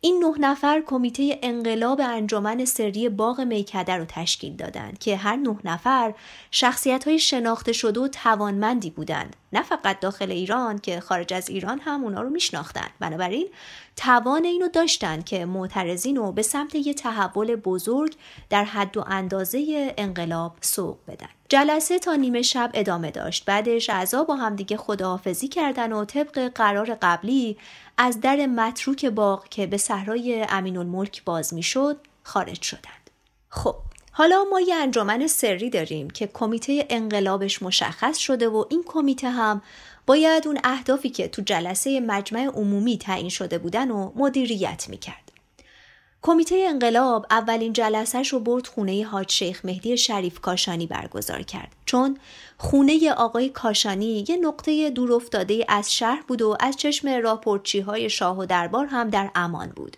[0.00, 5.56] این نه نفر کمیته انقلاب انجمن سری باغ میکده رو تشکیل دادند که هر نه
[5.64, 6.14] نفر
[6.50, 11.80] شخصیت های شناخته شده و توانمندی بودند نه فقط داخل ایران که خارج از ایران
[11.80, 13.48] هم اونا رو میشناختند بنابراین
[13.96, 18.16] توان اینو داشتند که معترضین رو به سمت یه تحول بزرگ
[18.50, 21.28] در حد و اندازه انقلاب سوق بدن.
[21.48, 23.44] جلسه تا نیمه شب ادامه داشت.
[23.44, 27.56] بعدش اعضا با همدیگه خداحافظی کردن و طبق قرار قبلی
[27.98, 33.10] از در متروک باغ که به صحرای امین الملک باز می‌شد خارج شدند.
[33.48, 33.76] خب
[34.18, 39.62] حالا ما یه انجمن سری داریم که کمیته انقلابش مشخص شده و این کمیته هم
[40.06, 45.32] باید اون اهدافی که تو جلسه مجمع عمومی تعیین شده بودن و مدیریت می‌کرد.
[46.22, 52.18] کمیته انقلاب اولین جلسهش رو برد خونه حاج شیخ مهدی شریف کاشانی برگزار کرد چون
[52.58, 58.10] خونه آقای کاشانی یه نقطه دور افتاده از شهر بود و از چشم راپورچی های
[58.10, 59.96] شاه و دربار هم در امان بود.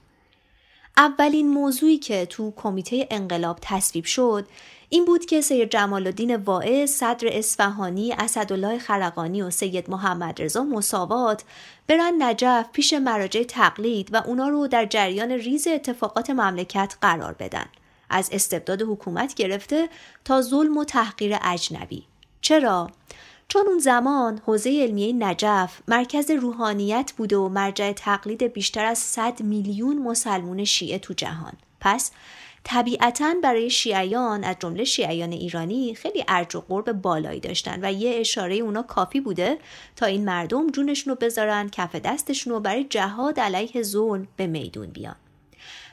[0.96, 4.46] اولین موضوعی که تو کمیته انقلاب تصویب شد
[4.88, 10.64] این بود که سید جمال الدین واعظ، صدر اصفهانی، اسدالله خرقانی و سید محمد رضا
[10.64, 11.44] مساوات
[11.86, 17.66] برن نجف پیش مراجع تقلید و اونا رو در جریان ریز اتفاقات مملکت قرار بدن.
[18.10, 19.88] از استبداد حکومت گرفته
[20.24, 22.04] تا ظلم و تحقیر اجنبی.
[22.40, 22.90] چرا؟
[23.50, 29.42] چون اون زمان حوزه علمیه نجف مرکز روحانیت بوده و مرجع تقلید بیشتر از 100
[29.42, 31.52] میلیون مسلمون شیعه تو جهان.
[31.80, 32.10] پس
[32.64, 38.20] طبیعتا برای شیعیان از جمله شیعیان ایرانی خیلی ارج و قرب بالایی داشتن و یه
[38.20, 39.58] اشاره اونا کافی بوده
[39.96, 44.86] تا این مردم جونشون رو بذارن کف دستشون رو برای جهاد علیه ظلم به میدون
[44.86, 45.16] بیان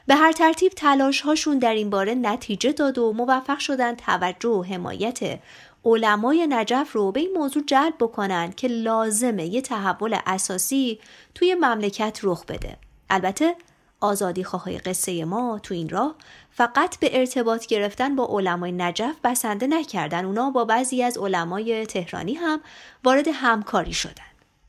[0.08, 4.62] به هر ترتیب تلاش هاشون در این باره نتیجه داد و موفق شدن توجه و
[4.62, 5.38] حمایت
[5.84, 10.98] علمای نجف رو به این موضوع جلب بکنن که لازمه یه تحول اساسی
[11.34, 12.76] توی مملکت رخ بده.
[13.10, 13.54] البته
[14.00, 16.14] آزادی خواهای قصه ما تو این راه
[16.50, 22.34] فقط به ارتباط گرفتن با علمای نجف بسنده نکردن اونا با بعضی از علمای تهرانی
[22.34, 22.60] هم
[23.04, 24.24] وارد همکاری شدن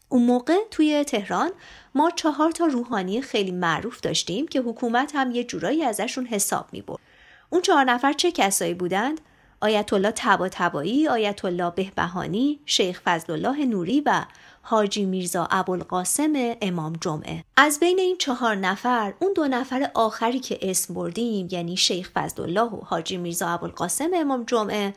[0.10, 1.52] اون موقع توی تهران
[1.96, 6.82] ما چهار تا روحانی خیلی معروف داشتیم که حکومت هم یه جورایی ازشون حساب می
[6.82, 7.00] برد.
[7.50, 9.22] اون چهار نفر چه کسایی بودند؟
[9.62, 14.26] آیت الله تبا تبایی، آیت الله بهبهانی، شیخ فضل الله نوری و
[14.62, 17.44] حاجی میرزا ابوالقاسم امام جمعه.
[17.58, 22.44] از بین این چهار نفر اون دو نفر آخری که اسم بردیم یعنی شیخ فضل
[22.44, 24.94] الله و حاجی میرزا ابوالقاسم امام جمعه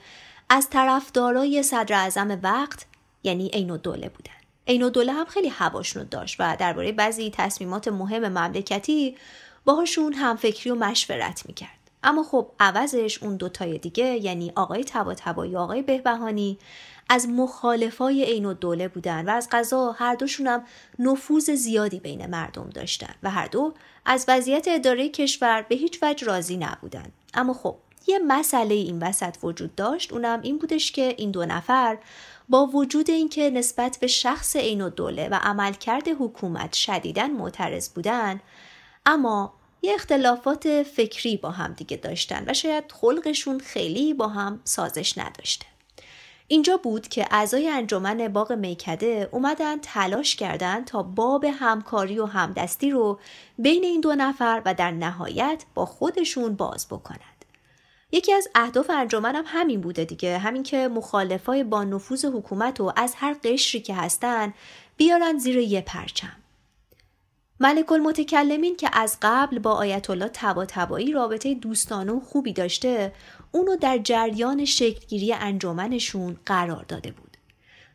[0.49, 2.87] از طرفدارای صدر اعظم وقت
[3.23, 4.33] یعنی عین الدوله بودن.
[4.67, 9.17] عین الدوله هم خیلی هواشونو داشت و درباره بعضی تصمیمات مهم مملکتی
[9.65, 11.82] باهاشون هم فکری و مشورت می‌کرد.
[12.05, 16.59] اما خب عوضش اون دوتای دیگه یعنی آقای تبا تبایی آقای بهبهانی
[17.09, 20.65] از مخالفای عین و بودن و از قضا هر دوشون هم
[20.99, 26.27] نفوذ زیادی بین مردم داشتن و هر دو از وضعیت اداره کشور به هیچ وجه
[26.27, 27.13] راضی نبودن.
[27.35, 31.99] اما خب یه مسئله این وسط وجود داشت اونم این بودش که این دو نفر
[32.49, 34.91] با وجود اینکه نسبت به شخص عین و
[35.31, 38.41] و عملکرد حکومت شدیداً معترض بودن
[39.07, 45.19] اما یه اختلافات فکری با هم دیگه داشتن و شاید خلقشون خیلی با هم سازش
[45.19, 45.67] نداشته.
[46.49, 52.91] اینجا بود که اعضای انجمن باغ میکده اومدن تلاش کردند تا باب همکاری و همدستی
[52.91, 53.19] رو
[53.59, 57.45] بین این دو نفر و در نهایت با خودشون باز بکنند.
[58.13, 62.93] یکی از اهداف انجمن هم همین بوده دیگه همین که مخالفای با نفوذ حکومت و
[62.97, 64.55] از هر قشری که هستن
[64.97, 66.42] بیارن زیر یه پرچم.
[67.63, 73.13] ملک المتکلمین که از قبل با آیت الله تبا تبایی رابطه دوستانه و خوبی داشته
[73.53, 77.37] اونو در جریان شکلگیری انجمنشون قرار داده بود.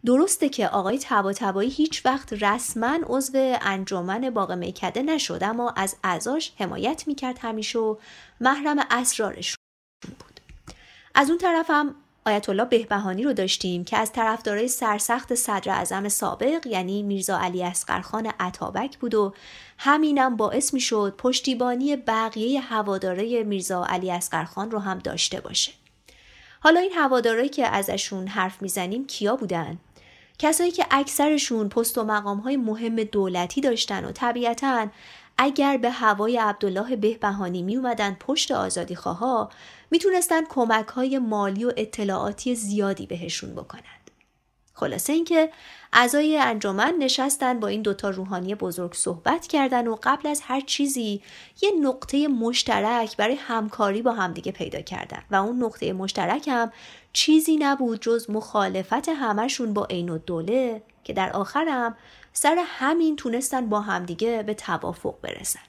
[0.06, 5.96] درسته که آقای تبا تبایی هیچ وقت رسما عضو انجمن باغ میکده نشد اما از
[6.04, 7.96] اعضاش حمایت می‌کرد همیشه و
[8.42, 9.56] محرم اسرارش
[10.04, 10.40] بود.
[11.16, 11.96] از اون طرف هم
[12.28, 17.64] آیت الله بهبهانی رو داشتیم که از طرفدارای سرسخت صدر اعظم سابق یعنی میرزا علی
[17.64, 19.34] اصغرخان عطابک بود و
[19.78, 25.72] همینم باعث می شد پشتیبانی بقیه هواداره میرزا علی اصغرخان رو هم داشته باشه.
[26.60, 29.78] حالا این هوادارایی که ازشون حرف می‌زنیم کیا بودن؟
[30.40, 34.88] کسایی که اکثرشون پست و مقام های مهم دولتی داشتن و طبیعتا
[35.38, 39.50] اگر به هوای عبدالله بهبهانی می اومدن پشت آزادی خواها
[39.92, 43.98] می‌تونستن کمک های مالی و اطلاعاتی زیادی بهشون بکنند.
[44.80, 45.50] خلاصه اینکه
[45.94, 51.22] اعضای انجمن نشستن با این دوتا روحانی بزرگ صحبت کردن و قبل از هر چیزی
[51.62, 56.72] یه نقطه مشترک برای همکاری با همدیگه پیدا کردن و اون نقطه مشترک هم
[57.14, 61.98] چیزی نبود جز مخالفت همشون با عین الدوله که در آخرم
[62.40, 65.60] سر همین تونستن با همدیگه به توافق برسن.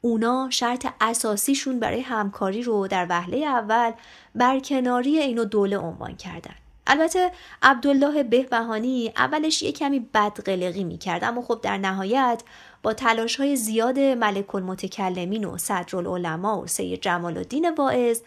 [0.00, 3.92] اونا شرط اساسیشون برای همکاری رو در وهله اول
[4.34, 6.54] برکناری اینو دوله عنوان کردن.
[6.86, 7.30] البته
[7.62, 12.42] عبدالله بهبهانی اولش یه کمی بدقلقی می‌کرد اما خب در نهایت
[12.82, 18.20] با تلاش های زیاد ملک المتکلمین و صدرالعلماء و سید جمال الدین واعظ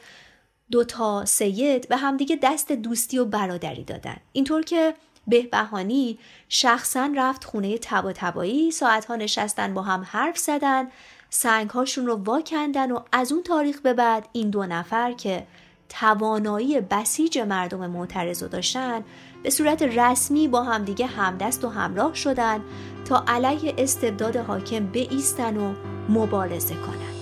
[0.72, 4.93] دوتا سید به همدیگه دست دوستی و برادری دادن اینطور که
[5.28, 6.19] بهبهانی
[6.49, 10.88] شخصا رفت خونه تبا تبایی ساعتها نشستن با هم حرف زدن
[11.30, 15.47] سنگهاشون رو واکندن و از اون تاریخ به بعد این دو نفر که
[15.89, 19.03] توانایی بسیج مردم معترض داشتن
[19.43, 22.61] به صورت رسمی با همدیگه همدست و همراه شدن
[23.05, 25.73] تا علیه استبداد حاکم بایستن و
[26.09, 27.16] مبارزه کنند.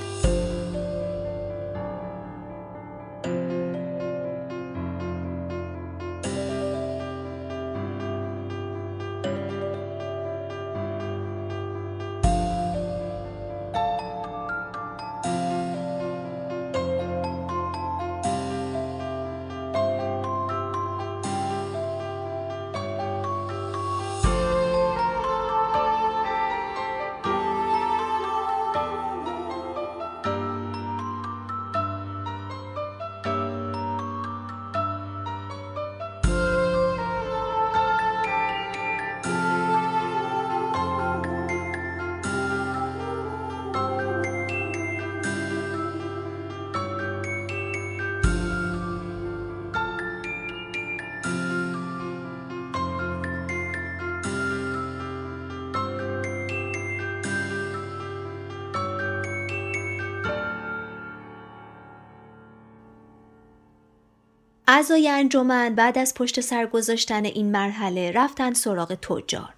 [64.68, 69.53] اعضای انجمن بعد از پشت سر گذاشتن این مرحله رفتن سراغ تجار.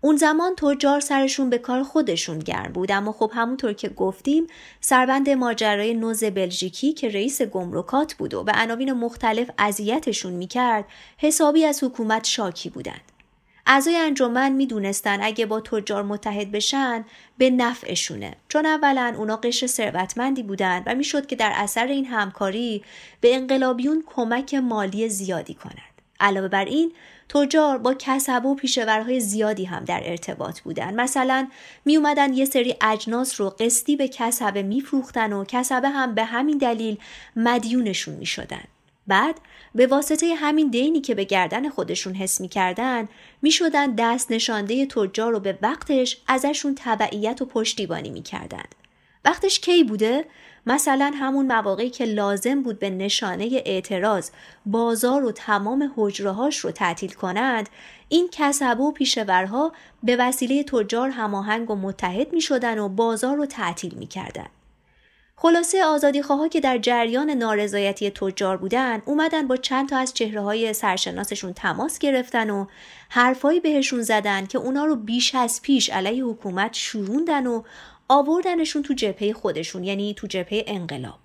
[0.00, 4.46] اون زمان تجار سرشون به کار خودشون گرم بود اما خب همونطور که گفتیم
[4.80, 10.84] سربند ماجرای نوز بلژیکی که رئیس گمرکات بود و به عناوین مختلف اذیتشون می‌کرد
[11.18, 13.13] حسابی از حکومت شاکی بودند.
[13.66, 17.04] اعضای انجمن می‌دونستن اگه با تجار متحد بشن
[17.38, 18.36] به نفعشونه.
[18.48, 22.84] چون اولا اونا قشر ثروتمندی بودن و می‌شد که در اثر این همکاری
[23.20, 26.92] به انقلابیون کمک مالی زیادی کنند علاوه بر این
[27.28, 30.94] تجار با کسبه و پیشورهای زیادی هم در ارتباط بودن.
[30.94, 31.48] مثلا
[31.84, 36.58] می اومدن یه سری اجناس رو قسطی به کسبه میفروختن و کسبه هم به همین
[36.58, 36.98] دلیل
[37.36, 38.64] مدیونشون می شدن.
[39.06, 39.40] بعد
[39.74, 43.08] به واسطه همین دینی که به گردن خودشون حس می‌کردن
[43.42, 48.74] می‌شدن دست نشانده تجار رو به وقتش ازشون تبعیت و پشتیبانی می‌کردند.
[49.24, 50.24] وقتش کی بوده؟
[50.66, 54.30] مثلا همون مواقعی که لازم بود به نشانه اعتراض
[54.66, 57.68] بازار و تمام حجرهاش رو تعطیل کنند
[58.08, 63.46] این کسبه و پیشورها به وسیله تجار هماهنگ و متحد می شدن و بازار رو
[63.46, 64.46] تعطیل می کردن.
[65.36, 70.40] خلاصه آزادی خواه که در جریان نارضایتی تجار بودن اومدن با چند تا از چهره
[70.40, 72.66] های سرشناسشون تماس گرفتن و
[73.08, 77.62] حرفایی بهشون زدن که اونا رو بیش از پیش علیه حکومت شروندن و
[78.08, 81.18] آوردنشون تو جبهه خودشون یعنی تو جبهه انقلاب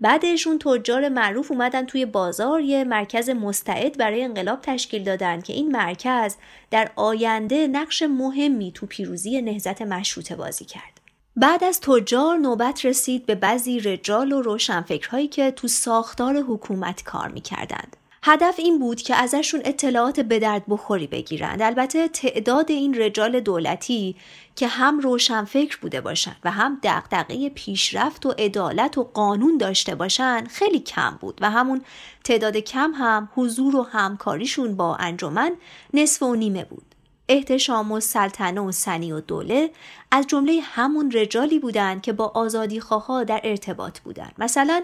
[0.00, 5.72] بعدشون تجار معروف اومدن توی بازار یه مرکز مستعد برای انقلاب تشکیل دادن که این
[5.72, 6.36] مرکز
[6.70, 11.03] در آینده نقش مهمی تو پیروزی نهزت مشروطه بازی کرد.
[11.36, 17.28] بعد از تجار نوبت رسید به بعضی رجال و روشنفکرهایی که تو ساختار حکومت کار
[17.28, 17.96] می‌کردند.
[18.22, 21.62] هدف این بود که ازشون اطلاعات به درد بخوری بگیرند.
[21.62, 24.16] البته تعداد این رجال دولتی
[24.56, 30.48] که هم روشنفکر بوده باشند و هم دقدقه پیشرفت و عدالت و قانون داشته باشند
[30.48, 31.82] خیلی کم بود و همون
[32.24, 35.52] تعداد کم هم حضور و همکاریشون با انجمن
[35.94, 36.93] نصف و نیمه بود.
[37.28, 39.70] احتشام و سلطنه و سنی و دوله
[40.10, 44.32] از جمله همون رجالی بودند که با آزادی خواه در ارتباط بودند.
[44.38, 44.82] مثلا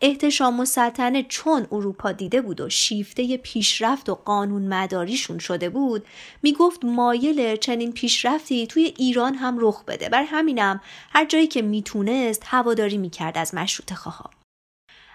[0.00, 6.06] احتشام و سلطنه چون اروپا دیده بود و شیفته پیشرفت و قانون مداریشون شده بود
[6.42, 10.80] می‌گفت مایل چنین پیشرفتی توی ایران هم رخ بده بر همینم
[11.12, 14.41] هر جایی که می‌تونست هواداری می‌کرد از مشروط خواه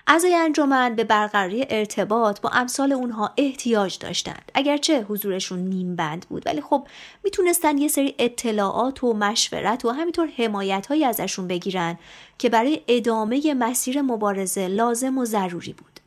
[0.10, 4.52] اعضای انجمن به برقراری ارتباط با امثال اونها احتیاج داشتند.
[4.54, 6.88] اگرچه حضورشون نیم بند بود ولی خب
[7.24, 11.98] می‌تونستن یه سری اطلاعات و مشورت و همینطور حمایت هایی ازشون بگیرن
[12.38, 16.00] که برای ادامه مسیر مبارزه لازم و ضروری بود.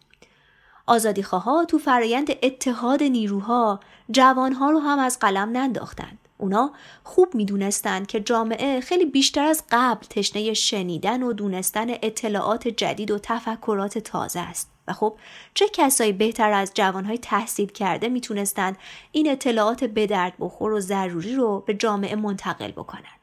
[0.87, 1.25] آزادی
[1.69, 3.81] تو فرایند اتحاد نیروها
[4.11, 6.19] جوانها رو هم از قلم ننداختند.
[6.41, 6.73] اونا
[7.05, 13.19] خوب می‌دونستند که جامعه خیلی بیشتر از قبل تشنه شنیدن و دونستن اطلاعات جدید و
[13.19, 14.71] تفکرات تازه است.
[14.89, 15.17] و خب
[15.55, 18.79] چه کسایی بهتر از جوانهای تحصیل کرده می‌تونستند
[19.13, 23.21] این اطلاعات به درد بخور و ضروری رو به جامعه منتقل بکنند؟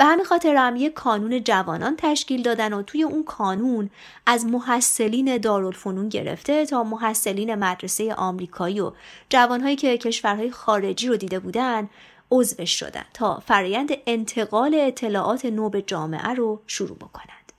[0.00, 3.90] به همین خاطر هم یک کانون جوانان تشکیل دادن و توی اون کانون
[4.26, 8.92] از محصلین دارالفنون گرفته تا محصلین مدرسه آمریکایی و
[9.28, 11.88] جوانهایی که کشورهای خارجی رو دیده بودن
[12.30, 17.52] عضوش شدن تا فرایند انتقال اطلاعات نو به جامعه رو شروع بکنند.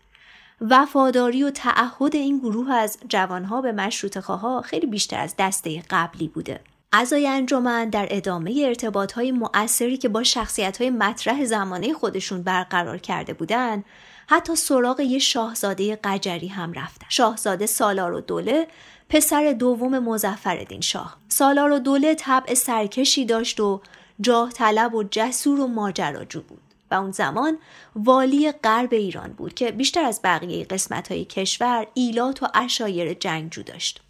[0.61, 6.27] وفاداری و تعهد این گروه از جوانها به مشروط خواه خیلی بیشتر از دسته قبلی
[6.27, 6.59] بوده.
[6.93, 12.97] اعضای انجمن در ادامه ارتباط های مؤثری که با شخصیت های مطرح زمانه خودشون برقرار
[12.97, 13.85] کرده بودند
[14.27, 18.67] حتی سراغ یه شاهزاده قجری هم رفتن شاهزاده سالار و دوله
[19.09, 23.81] پسر دوم مزفردین شاه سالار و دوله طبع سرکشی داشت و
[24.21, 26.61] جاه طلب و جسور و ماجراجو بود
[26.91, 27.57] و اون زمان
[27.95, 33.63] والی غرب ایران بود که بیشتر از بقیه قسمت های کشور ایلات و اشایر جنگجو
[33.63, 34.01] داشت.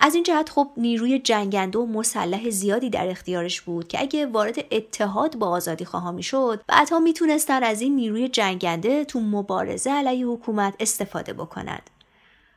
[0.00, 4.64] از این جهت خب نیروی جنگنده و مسلح زیادی در اختیارش بود که اگه وارد
[4.70, 10.74] اتحاد با آزادی خواها می‌شد بعدها می‌تونستن از این نیروی جنگنده تو مبارزه علیه حکومت
[10.80, 11.90] استفاده بکنند.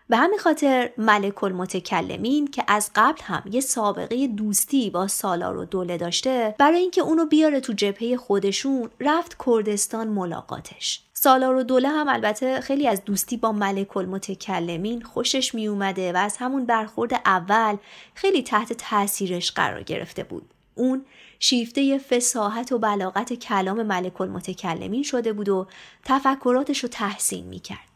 [0.10, 5.66] به همین خاطر ملک المتکلمین که از قبل هم یه سابقه دوستی با سالار و
[5.66, 11.90] دوله داشته برای اینکه اونو بیاره تو جبهه خودشون رفت کردستان ملاقاتش سالار و دوله
[11.90, 17.14] هم البته خیلی از دوستی با ملک المتکلمین خوشش می اومده و از همون برخورد
[17.14, 17.78] اول
[18.14, 21.06] خیلی تحت تاثیرش قرار گرفته بود اون
[21.40, 25.68] شیفته فساحت و بلاغت کلام ملک المتکلمین شده بود و
[26.04, 27.95] تفکراتش رو تحسین می کرد.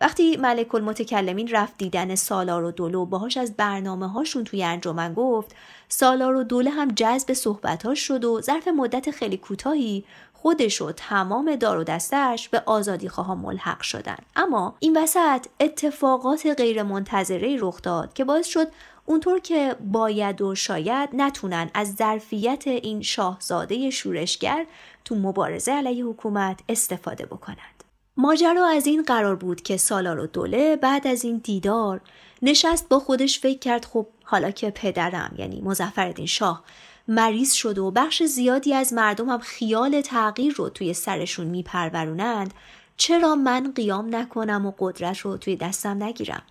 [0.00, 5.14] وقتی ملک المتکلمین رفت دیدن سالار و دوله و باهاش از برنامه هاشون توی انجمن
[5.14, 5.54] گفت
[5.88, 11.56] سالار و دوله هم جذب صحبتاش شد و ظرف مدت خیلی کوتاهی خودش و تمام
[11.56, 17.82] دار و دستش به آزادی خواه ملحق شدن اما این وسط اتفاقات غیر منتظره رخ
[17.82, 18.68] داد که باعث شد
[19.06, 24.66] اونطور که باید و شاید نتونن از ظرفیت این شاهزاده شورشگر
[25.04, 27.75] تو مبارزه علیه حکومت استفاده بکنند.
[28.16, 32.00] ماجرا از این قرار بود که سالار و دوله بعد از این دیدار
[32.42, 36.64] نشست با خودش فکر کرد خب حالا که پدرم یعنی مزفردین شاه
[37.08, 42.54] مریض شد و بخش زیادی از مردم هم خیال تغییر رو توی سرشون میپرورونند
[42.96, 46.42] چرا من قیام نکنم و قدرت رو توی دستم نگیرم؟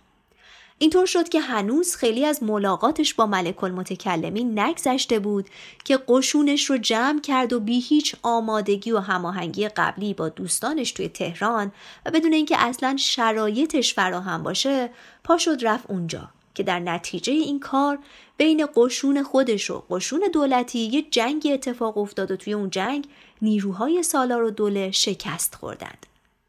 [0.78, 5.46] اینطور شد که هنوز خیلی از ملاقاتش با ملک المتکلمین نگذشته بود
[5.84, 11.08] که قشونش رو جمع کرد و بی هیچ آمادگی و هماهنگی قبلی با دوستانش توی
[11.08, 11.72] تهران
[12.06, 14.90] و بدون اینکه اصلا شرایطش فراهم باشه
[15.24, 17.98] پا شد رفت اونجا که در نتیجه این کار
[18.36, 23.08] بین قشون خودش و قشون دولتی یه جنگ اتفاق افتاد و توی اون جنگ
[23.42, 26.06] نیروهای سالار و دوله شکست خوردند.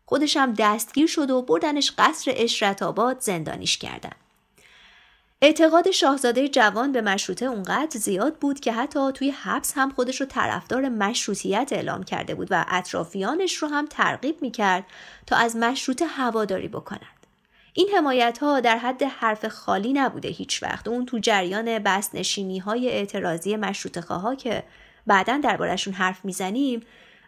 [0.09, 4.11] خودش هم دستگیر شد و بردنش قصر اشرت آباد زندانیش کردن.
[5.41, 10.27] اعتقاد شاهزاده جوان به مشروطه اونقدر زیاد بود که حتی توی حبس هم خودش رو
[10.27, 14.83] طرفدار مشروطیت اعلام کرده بود و اطرافیانش رو هم ترغیب می‌کرد
[15.25, 17.27] تا از مشروطه هواداری بکنند.
[17.73, 22.59] این حمایت ها در حد حرف خالی نبوده هیچ وقت اون تو جریان بست نشینی
[22.59, 24.63] های اعتراضی مشروط ها که
[25.07, 26.81] بعدا دربارشون حرف می‌زنیم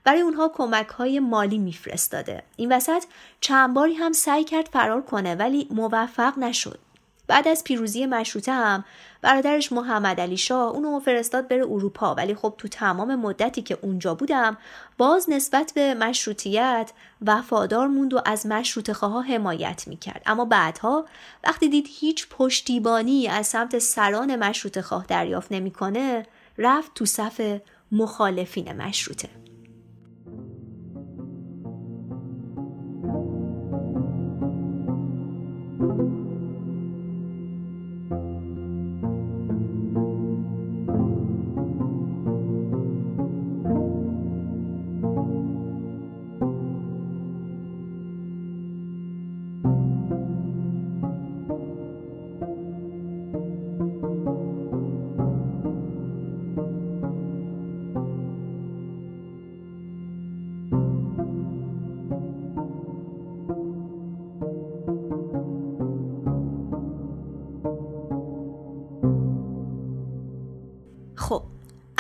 [0.04, 2.43] برای اونها کمک های مالی میفرستاده.
[2.56, 3.04] این وسط
[3.41, 6.80] چند باری هم سعی کرد فرار کنه ولی موفق نشد.
[7.28, 8.84] بعد از پیروزی مشروطه هم
[9.22, 12.16] برادرش محمد علی شاه اونو فرستاد بره اروپا.
[12.16, 14.58] ولی خب تو تمام مدتی که اونجا بودم
[14.97, 16.91] باز نسبت به مشروطیت
[17.26, 20.22] وفادار موند و از مشروط خواه حمایت می‌کرد.
[20.26, 21.06] اما بعدها
[21.43, 26.26] وقتی دید هیچ پشتیبانی از سمت سران مشروط خواه دریافت نمی‌کنه
[26.58, 27.60] رفت تو صف
[27.91, 29.30] مخالفین مشروطه.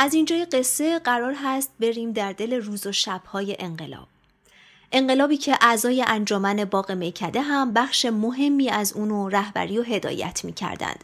[0.09, 4.07] از اینجای قصه قرار هست بریم در دل روز و شبهای انقلاب.
[4.91, 11.03] انقلابی که اعضای انجمن باغ میکده هم بخش مهمی از اونو رهبری و هدایت می‌کردند.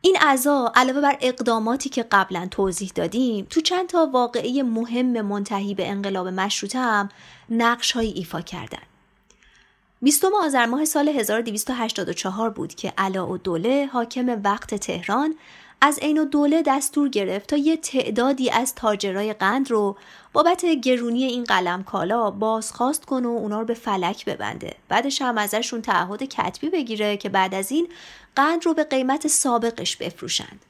[0.00, 5.74] این اعضا علاوه بر اقداماتی که قبلا توضیح دادیم تو چند تا واقعه مهم منتهی
[5.74, 7.08] به انقلاب مشروطه هم
[7.50, 8.86] نقش های ایفا کردند.
[10.02, 15.34] 20 آذر ماه سال 1284 بود که علا و دوله حاکم وقت تهران
[15.80, 19.96] از عین دوله دستور گرفت تا یه تعدادی از تاجرای قند رو
[20.32, 24.74] بابت گرونی این قلم کالا بازخواست کنه و اونا رو به فلک ببنده.
[24.88, 27.88] بعدش هم ازشون تعهد کتبی بگیره که بعد از این
[28.36, 30.60] قند رو به قیمت سابقش بفروشند.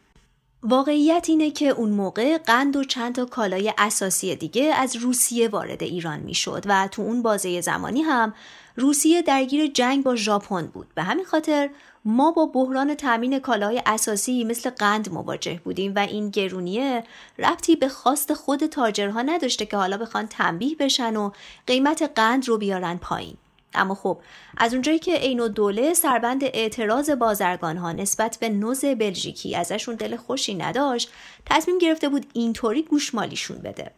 [0.66, 5.82] واقعیت اینه که اون موقع قند و چند تا کالای اساسی دیگه از روسیه وارد
[5.82, 8.34] ایران می‌شد و تو اون بازه زمانی هم
[8.76, 10.86] روسیه درگیر جنگ با ژاپن بود.
[10.94, 11.70] به همین خاطر
[12.04, 17.04] ما با بحران تامین کالاهای اساسی مثل قند مواجه بودیم و این گرونیه
[17.38, 21.30] ربطی به خواست خود تاجرها نداشته که حالا بخوان تنبیه بشن و
[21.66, 23.36] قیمت قند رو بیارن پایین.
[23.74, 24.18] اما خب
[24.56, 30.16] از اونجایی که عین دوله سربند اعتراض بازرگان ها نسبت به نوز بلژیکی ازشون دل
[30.16, 31.12] خوشی نداشت
[31.46, 33.90] تصمیم گرفته بود اینطوری گوشمالیشون بده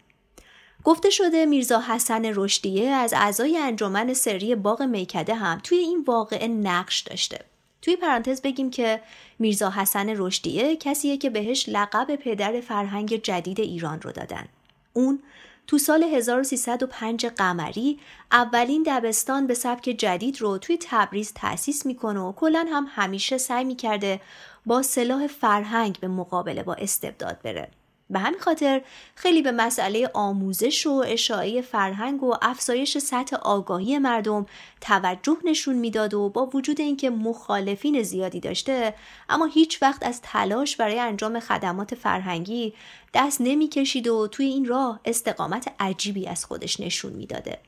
[0.84, 6.48] گفته شده میرزا حسن رشدیه از اعضای انجمن سری باغ میکده هم توی این واقعه
[6.48, 7.38] نقش داشته
[7.82, 9.00] توی پرانتز بگیم که
[9.38, 14.44] میرزا حسن رشدیه کسیه که بهش لقب پدر فرهنگ جدید ایران رو دادن.
[14.92, 15.22] اون
[15.66, 18.00] تو سال 1305 قمری
[18.32, 23.64] اولین دبستان به سبک جدید رو توی تبریز تأسیس می‌کنه و کلا هم همیشه سعی
[23.64, 24.20] می‌کرده
[24.66, 27.70] با سلاح فرهنگ به مقابله با استبداد بره.
[28.10, 28.82] به همین خاطر
[29.14, 34.46] خیلی به مسئله آموزش و اشاعه فرهنگ و افزایش سطح آگاهی مردم
[34.80, 38.94] توجه نشون می‌داد و با وجود اینکه مخالفین زیادی داشته
[39.28, 42.74] اما هیچ وقت از تلاش برای انجام خدمات فرهنگی
[43.14, 47.58] دست نمی‌کشید و توی این راه استقامت عجیبی از خودش نشون می‌داده.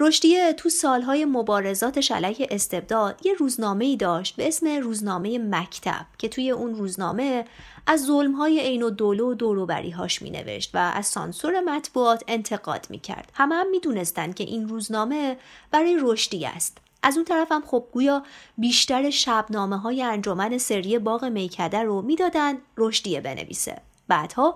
[0.00, 6.28] رشدیه تو سالهای مبارزاتش علیه استبداد یه روزنامه ای داشت به اسم روزنامه مکتب که
[6.28, 7.44] توی اون روزنامه
[7.86, 12.98] از ظلمهای عین و دوله و دوروبریهاش می نوشت و از سانسور مطبوعات انتقاد می
[12.98, 13.32] کرد.
[13.34, 15.36] همه هم می دونستن که این روزنامه
[15.70, 16.78] برای رشدی است.
[17.02, 18.22] از اون طرف هم خب گویا
[18.58, 23.82] بیشتر شبنامه های انجمن سری باغ میکده رو می‌دادن رشدیه بنویسه.
[24.08, 24.54] بعدها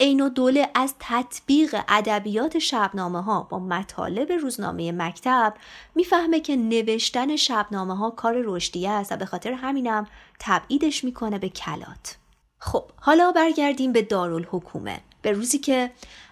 [0.00, 5.54] عین دوله از تطبیق ادبیات شبنامه ها با مطالب روزنامه مکتب
[5.94, 10.06] می‌فهمه که نوشتن شبنامه ها کار رشدیه است و به خاطر همینم
[10.38, 12.16] تبعیدش می‌کنه به کلات.
[12.60, 15.90] خب حالا برگردیم به دارالحکومه به روزی که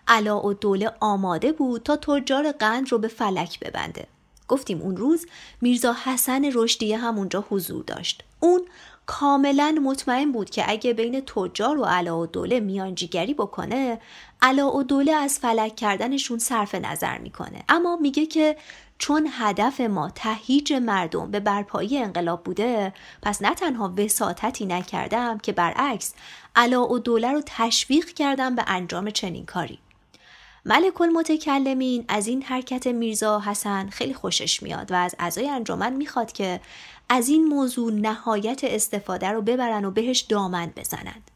[0.09, 4.07] علا و دوله آماده بود تا تجار قند رو به فلک ببنده.
[4.49, 5.27] گفتیم اون روز
[5.61, 8.25] میرزا حسن رشدیه هم اونجا حضور داشت.
[8.41, 8.61] اون
[9.07, 14.01] کاملا مطمئن بود که اگه بین تجار و علا و دوله میانجیگری بکنه
[14.43, 17.65] علا و دوله از فلک کردنشون صرف نظر می‌کنه.
[17.69, 18.57] اما میگه که
[18.99, 22.93] چون هدف ما تهیج مردم به برپایی انقلاب بوده
[23.23, 26.15] پس نه تنها وساطتی نکردم که برعکس
[26.57, 29.79] علا و دوله رو تشویق کردم به انجام چنین کاری
[30.65, 36.33] ملک المتکلمین از این حرکت میرزا حسن خیلی خوشش میاد و از اعضای انجمن می‌خواد
[36.33, 36.61] که
[37.09, 41.31] از این موضوع نهایت استفاده رو ببرن و بهش دامن بزنند.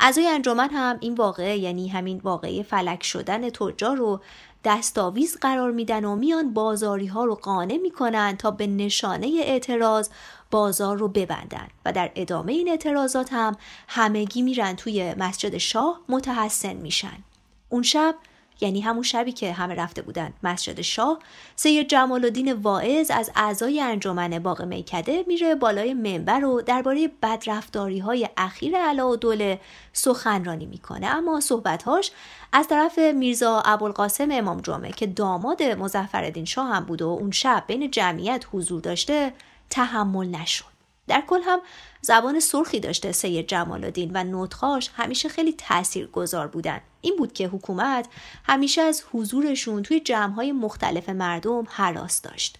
[0.00, 4.20] اعضای انجمن هم این واقعه یعنی همین واقعه فلک شدن تجار رو
[4.64, 10.08] دستاویز قرار میدن و میان بازاری ها رو قانع می‌کنن تا به نشانه اعتراض
[10.50, 13.56] بازار رو ببندن و در ادامه این اعتراضات هم
[13.88, 17.24] همگی میرن توی مسجد شاه متحسن میشن.
[17.68, 18.14] اون شب
[18.60, 21.18] یعنی همون شبی که همه رفته بودن مسجد شاه
[21.56, 27.98] سید جمال الدین واعظ از اعضای انجمن باغ میکده میره بالای منبر و درباره بدرفتاری
[27.98, 29.60] های اخیر علا و دوله
[29.92, 32.10] سخنرانی می‌کنه اما صحبتهاش
[32.52, 37.64] از طرف میرزا ابوالقاسم امام جمعه که داماد مظفرالدین شاه هم بود و اون شب
[37.66, 39.32] بین جمعیت حضور داشته
[39.70, 40.74] تحمل نشد
[41.08, 41.60] در کل هم
[42.00, 46.80] زبان سرخی داشته سید جمال الدین و نوتخاش همیشه خیلی تأثیر گذار بودن.
[47.04, 48.08] این بود که حکومت
[48.44, 52.58] همیشه از حضورشون توی جمعهای مختلف مردم حراس داشت.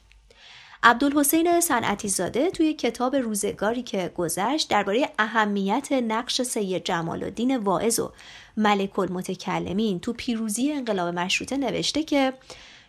[0.82, 8.00] عبدالحسین صنعتی زاده توی کتاب روزگاری که گذشت درباره اهمیت نقش سید جمال الدین واعظ
[8.00, 8.12] و
[8.56, 12.32] ملک المتکلمین تو پیروزی انقلاب مشروطه نوشته که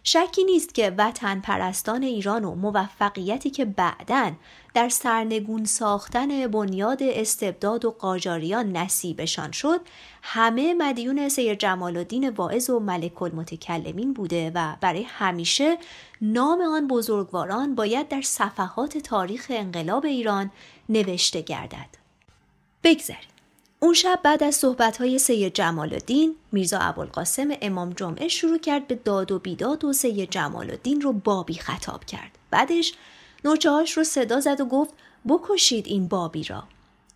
[0.04, 4.32] شکی نیست که وطن پرستان ایران و موفقیتی که بعداً
[4.76, 9.82] در سرنگون ساختن بنیاد استبداد و قاجاریان نصیبشان شد
[10.22, 15.78] همه مدیون سیر جمال الدین واعظ و ملک المتکلمین بوده و برای همیشه
[16.22, 20.52] نام آن بزرگواران باید در صفحات تاریخ انقلاب ایران
[20.90, 21.90] نوشته گردد.
[22.84, 23.30] بگذریم.
[23.80, 28.96] اون شب بعد از صحبت‌های سید جمال الدین میرزا ابوالقاسم امام جمعه شروع کرد به
[28.96, 32.38] داد و بیداد و سید جمال الدین رو بابی خطاب کرد.
[32.52, 32.94] بعدش
[33.46, 34.94] نوچهاش رو صدا زد و گفت
[35.28, 36.64] بکشید این بابی را.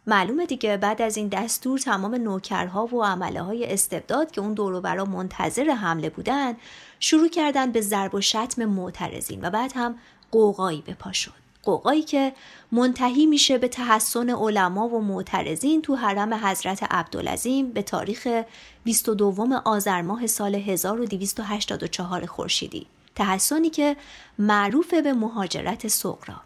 [0.08, 4.82] معلومه دیگه بعد از این دستور تمام نوکرها و عمله های استبداد که اون دورو
[4.82, 6.58] برا منتظر حمله بودن
[7.00, 9.96] شروع کردن به ضرب و شتم معترضین و بعد هم
[10.32, 11.32] قوقایی به پا شد.
[11.64, 12.34] قوقایی که
[12.72, 18.44] منتهی میشه به تحسن علما و معترضین تو حرم حضرت عبدالعظیم به تاریخ
[18.84, 22.88] 22 آذر ماه سال 1284 خورشیدی
[23.20, 23.98] تحسنی که
[24.40, 26.42] معروف به مهاجرت صغرا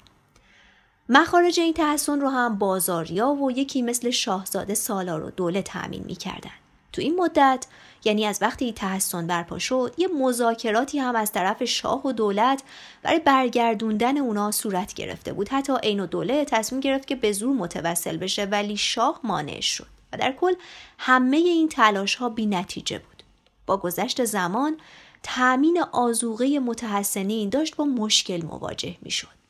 [1.10, 6.52] مخارج این تحسن رو هم بازاریا و یکی مثل شاهزاده سالار و دوله تأمین می‌کردن.
[6.94, 7.66] تو این مدت
[8.04, 12.64] یعنی از وقتی تحسن برپا شد یه مذاکراتی هم از طرف شاه و دولت
[13.04, 15.50] برای برگردوندن اونا صورت گرفته بود.
[15.50, 19.88] حتی عین و دوله تصمیم گرفت که به زور متوسل بشه ولی شاه مانع شد
[20.14, 20.54] و در کل
[21.00, 23.24] همه این تلاش ها بی نتیجه بود.
[23.66, 24.78] با گذشت زمان
[25.24, 29.44] تأمین آزوغه متحسنین داشت با مشکل مواجه می شد.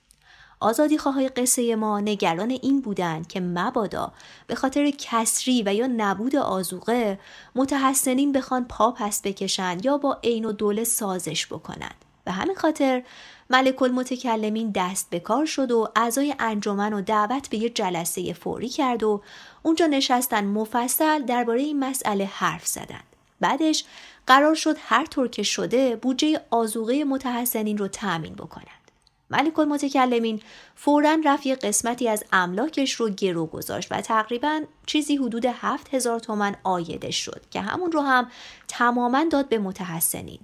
[0.63, 4.11] آزادی خواهای قصه ما نگران این بودند که مبادا
[4.47, 7.19] به خاطر کسری و یا نبود آزوقه
[7.55, 11.95] متحسنین بخوان پا پس بکشند یا با عین و دوله سازش بکنند
[12.25, 13.03] به همین خاطر
[13.49, 18.69] ملک المتکلمین دست به کار شد و اعضای انجمن و دعوت به یه جلسه فوری
[18.69, 19.21] کرد و
[19.63, 23.03] اونجا نشستن مفصل درباره این مسئله حرف زدند
[23.39, 23.83] بعدش
[24.27, 28.83] قرار شد هر طور که شده بودجه آزوغه متحسنین رو تأمین بکنند
[29.29, 30.41] ملک المتکلمین
[30.75, 36.19] فورا رفت یه قسمتی از املاکش رو گرو گذاشت و تقریبا چیزی حدود هفت هزار
[36.19, 38.31] تومن آیدش شد که همون رو هم
[38.67, 40.39] تماما داد به متحسنین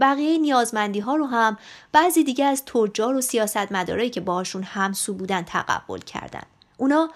[0.00, 1.58] بقیه نیازمندی ها رو هم
[1.92, 6.46] بعضی دیگه از تجار و سیاستمدارایی که باشون همسو بودن تقبل کردند.
[6.76, 7.10] اونا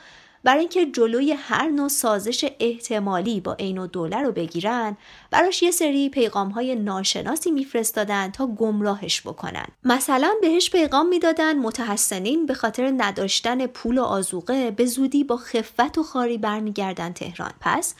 [0.46, 4.96] برای اینکه جلوی هر نوع سازش احتمالی با عین و دوله رو بگیرن
[5.30, 9.66] براش یه سری پیغام های ناشناسی میفرستادن تا گمراهش بکنن.
[9.84, 15.98] مثلا بهش پیغام می‌دادن متحسنین به خاطر نداشتن پول و آزوقه به زودی با خفت
[15.98, 17.52] و خاری برمیگردن تهران.
[17.60, 17.94] پس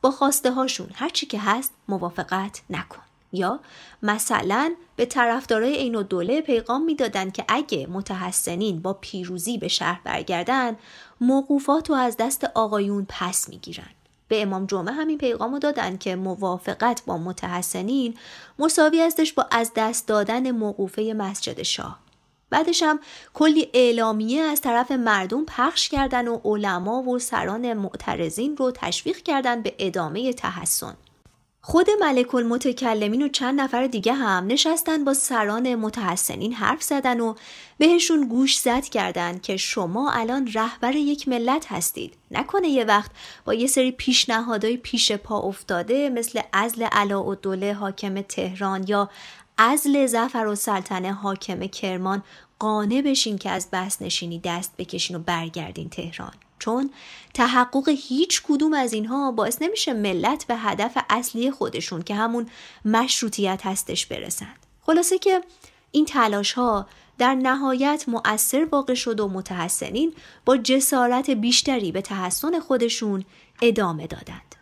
[0.00, 3.11] با خواسته هاشون هرچی که هست موافقت نکن.
[3.32, 3.60] یا
[4.02, 10.00] مثلا به طرفدارای عین و دوله پیغام می‌دادن که اگه متحسنین با پیروزی به شهر
[10.04, 10.76] برگردن
[11.20, 13.90] موقوفات رو از دست آقایون پس می‌گیرن.
[14.28, 18.14] به امام جمعه همین پیغام دادن که موافقت با متحسنین
[18.58, 21.98] مساوی استش با از دست دادن موقوفه مسجد شاه.
[22.50, 23.00] بعدش هم
[23.34, 29.62] کلی اعلامیه از طرف مردم پخش کردن و علما و سران معترضین رو تشویق کردن
[29.62, 30.96] به ادامه تحسن.
[31.64, 37.34] خود ملک المتکلمین و چند نفر دیگه هم نشستن با سران متحسنین حرف زدن و
[37.78, 42.14] بهشون گوش زد کردن که شما الان رهبر یک ملت هستید.
[42.30, 43.10] نکنه یه وقت
[43.44, 49.10] با یه سری پیشنهادهای پیش پا افتاده مثل ازل علا و دوله حاکم تهران یا
[49.58, 52.22] ازل زفر و سلطنه حاکم کرمان
[52.58, 56.32] قانع بشین که از بس نشینی دست بکشین و برگردین تهران.
[56.62, 56.90] چون
[57.34, 62.46] تحقق هیچ کدوم از اینها باعث نمیشه ملت به هدف اصلی خودشون که همون
[62.84, 65.40] مشروطیت هستش برسند خلاصه که
[65.90, 66.86] این تلاش ها
[67.18, 73.24] در نهایت مؤثر واقع شد و متحسنین با جسارت بیشتری به تحسن خودشون
[73.62, 74.56] ادامه دادند.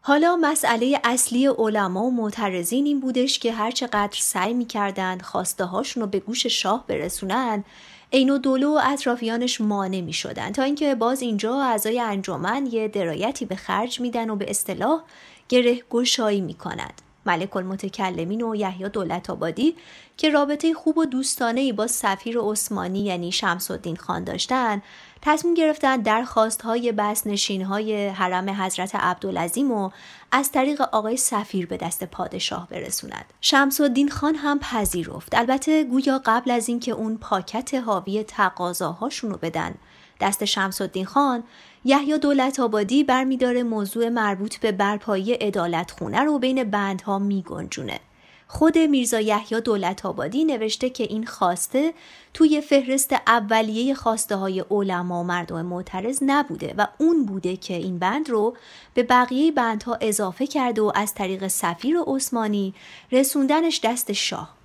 [0.00, 6.08] حالا مسئله اصلی علما و معترضین این بودش که هرچقدر سعی می‌کردند خواسته هاشون رو
[6.08, 7.64] به گوش شاه برسونن
[8.12, 13.44] عین دولو و اطرافیانش مانع می شدن تا اینکه باز اینجا اعضای انجمن یه درایتی
[13.44, 15.02] به خرج میدن و به اصطلاح
[15.48, 17.02] گره گشایی می کند.
[17.26, 19.76] ملک المتکلمین و یحیی دولت آبادی
[20.16, 24.82] که رابطه خوب و دوستانه ای با سفیر عثمانی یعنی شمس الدین خان داشتن
[25.22, 29.90] تصمیم گرفتن درخواست های بس نشین های حرم حضرت عبدالعظیم و
[30.32, 33.24] از طریق آقای سفیر به دست پادشاه برسوند.
[33.40, 35.34] شمس الدین خان هم پذیرفت.
[35.34, 39.74] البته گویا قبل از اینکه اون پاکت حاوی تقاضاهاشون رو بدن
[40.20, 41.44] دست شمس الدین خان
[41.84, 48.00] یحیی دولت آبادی برمیداره موضوع مربوط به برپایی عدالت خونه رو بین بندها میگنجونه.
[48.48, 51.94] خود میرزا یحیی دولت آبادی نوشته که این خواسته
[52.34, 57.98] توی فهرست اولیه خواسته های علما و مردم معترض نبوده و اون بوده که این
[57.98, 58.56] بند رو
[58.94, 62.74] به بقیه بندها اضافه کرده و از طریق سفیر عثمانی
[63.12, 64.56] رسوندنش دست شاه.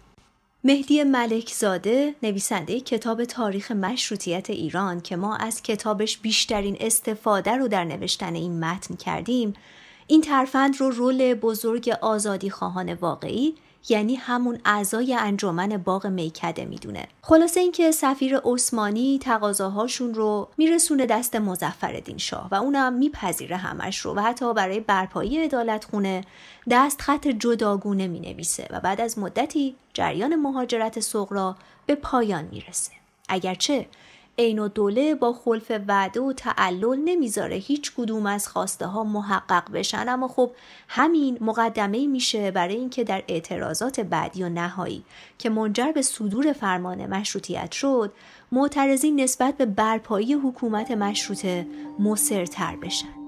[0.64, 7.84] مهدی ملکزاده نویسنده کتاب تاریخ مشروطیت ایران که ما از کتابش بیشترین استفاده رو در
[7.84, 9.54] نوشتن این متن کردیم
[10.08, 13.56] این ترفند رو رول بزرگ آزادی خواهان واقعی
[13.90, 17.08] یعنی همون اعضای انجمن باغ میکده می‌دونه.
[17.22, 24.14] خلاصه اینکه سفیر عثمانی تقاضاهاشون رو میرسونه دست مزفر شاه و اونم میپذیره همش رو
[24.14, 26.24] و حتی برای برپایی عدالت خونه
[26.70, 31.56] دست خط جداگونه می‌نویسه و بعد از مدتی جریان مهاجرت سغرا
[31.86, 32.92] به پایان می‌رسه.
[33.30, 33.86] اگرچه
[34.40, 39.72] عین و دوله با خلف وعده و تعلل نمی‌ذاره هیچ کدوم از خواسته ها محقق
[39.72, 40.10] بشن.
[40.10, 40.52] اما خب
[40.88, 45.04] همین مقدمه میشه برای اینکه در اعتراضات بعدی و نهایی
[45.38, 48.14] که منجر به صدور فرمان مشروطیت شد
[48.52, 51.68] معترضین نسبت به برپایی حکومت مشروطه
[52.00, 53.21] مصرتر بشن.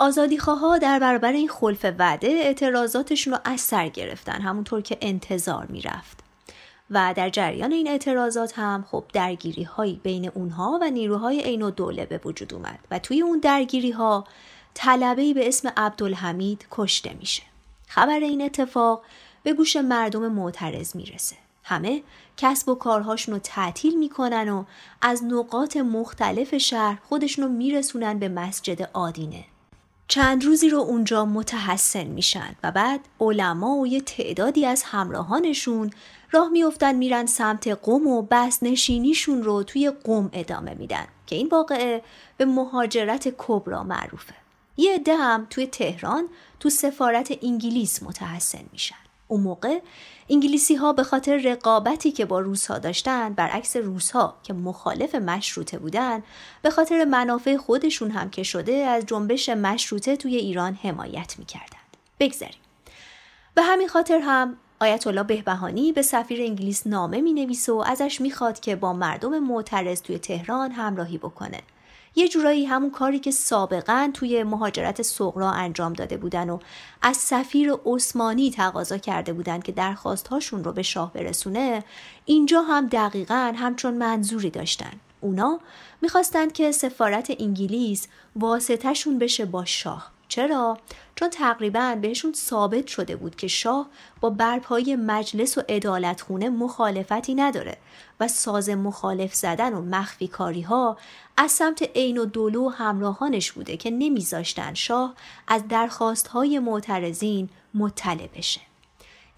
[0.00, 6.20] آزادیخواها در برابر این خلف وعده اعتراضاتشون رو از سر گرفتن همونطور که انتظار می‌رفت.
[6.90, 12.06] و در جریان این اعتراضات هم خب درگیری هایی بین اونها و نیروهای عین دوله
[12.06, 14.24] به وجود اومد و توی اون درگیری ها
[14.74, 17.42] طلبه به اسم عبدالحمید کشته میشه.
[17.88, 19.02] خبر این اتفاق
[19.42, 21.36] به گوش مردم معترض می‌رسه.
[21.64, 22.02] همه
[22.36, 24.64] کسب و کارهاشون رو تعطیل می‌کنن و
[25.02, 29.44] از نقاط مختلف شهر خودشون رو میرسونن به مسجد آدینه.
[30.10, 35.90] چند روزی رو اونجا متحسن میشن و بعد علما و یه تعدادی از همراهانشون
[36.30, 41.48] راه میافتن میرن سمت قوم و بس نشینیشون رو توی قوم ادامه میدن که این
[41.48, 42.02] واقعه
[42.36, 44.34] به مهاجرت کبرا معروفه.
[44.76, 46.28] یه عده هم توی تهران
[46.60, 48.94] تو سفارت انگلیس متحسن میشن.
[49.28, 49.80] اون موقع
[50.30, 55.14] انگلیسی ها به خاطر رقابتی که با روس ها داشتن برعکس روس ها که مخالف
[55.14, 56.22] مشروطه بودن
[56.62, 62.60] به خاطر منافع خودشون هم که شده از جنبش مشروطه توی ایران حمایت می‌کردند بگذریم
[63.54, 68.20] به همین خاطر هم آیت الله بهبهانی به سفیر انگلیس نامه می نویسه و ازش
[68.20, 71.60] می‌خواد که با مردم معترض توی تهران همراهی بکنه.
[72.14, 76.58] یه جورایی همون کاری که سابقا توی مهاجرت سغرا انجام داده بودن و
[77.02, 81.84] از سفیر عثمانی تقاضا کرده بودن که درخواستهاشون رو به شاه برسونه
[82.24, 84.92] اینجا هم دقیقا همچون منظوری داشتن.
[85.20, 85.60] اونا
[86.02, 90.10] می‌خواستند که سفارت انگلیس واسطهشون بشه با شاه.
[90.30, 90.78] چرا؟
[91.14, 93.88] چون تقریبا بهشون ثابت شده بود که شاه
[94.20, 97.76] با برپایی مجلس و ادالتخونه مخالفتی نداره
[98.20, 100.96] و ساز مخالف زدن و مخفی کاری ها
[101.36, 105.14] از سمت عین و دولو همراهانش بوده که نمیذاشتن شاه
[105.48, 108.60] از درخواست های معترضین مطلع بشه.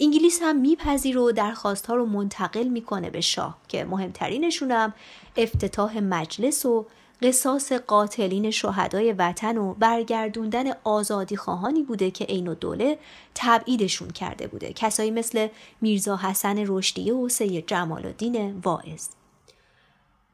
[0.01, 4.93] انگلیس هم میپذیر و درخواست ها رو منتقل می‌کنه به شاه که مهمترینشون
[5.37, 6.87] افتتاح مجلس و
[7.23, 12.99] قصاص قاتلین شهدای وطن و برگردوندن آزادی خواهانی بوده که عین دوله
[13.35, 14.73] تبعیدشون کرده بوده.
[14.73, 15.49] کسایی مثل
[15.81, 19.09] میرزا حسن رشدیه و سید جمال الدین واعظ.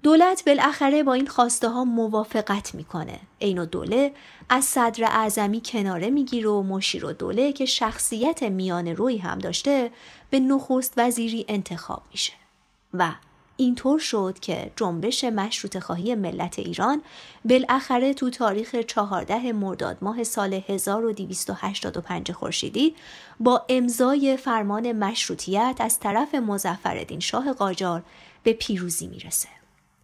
[0.03, 3.21] دولت بالاخره با این خواسته ها موافقت می‌کنه.
[3.41, 4.13] عین دوله
[4.49, 9.91] از صدر اعظمی کناره می‌گیره و مشیر و دوله که شخصیت میان روی هم داشته
[10.31, 12.33] به نخست وزیری انتخاب میشه.
[12.95, 13.13] و
[13.61, 17.03] اینطور شد که جنبش مشروط خواهی ملت ایران
[17.45, 22.95] بالاخره تو تاریخ 14 مرداد ماه سال 1285 خورشیدی
[23.41, 28.03] با امضای فرمان مشروطیت از طرف مزفردین شاه قاجار
[28.43, 29.49] به پیروزی می‌رسه.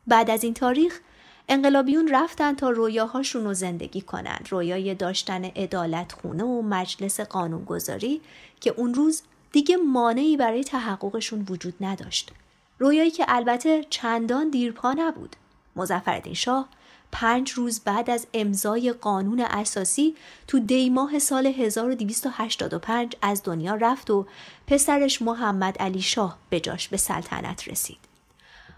[0.06, 1.00] بعد از این تاریخ
[1.48, 8.20] انقلابیون رفتن تا رویاهاشون رو زندگی کنند رویای داشتن ادالت خونه و مجلس قانونگذاری
[8.60, 12.32] که اون روز دیگه مانعی برای تحققشون وجود نداشت
[12.78, 15.36] رویایی که البته چندان دیرپا نبود
[15.76, 16.68] مزفردین شاه
[17.12, 20.14] پنج روز بعد از امضای قانون اساسی
[20.48, 24.26] تو دیماه سال 1285 از دنیا رفت و
[24.66, 27.98] پسرش محمد علی شاه به جاش به سلطنت رسید.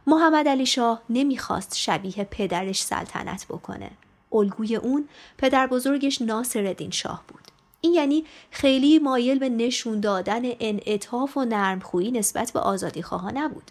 [0.07, 3.91] محمد علی شاه نمی‌خواست شبیه پدرش سلطنت بکنه.
[4.33, 7.43] الگوی اون پدر بزرگش ناصر شاه بود.
[7.81, 13.71] این یعنی خیلی مایل به نشون دادن انعطاف و نرمخویی نسبت به آزادی خواه نبود.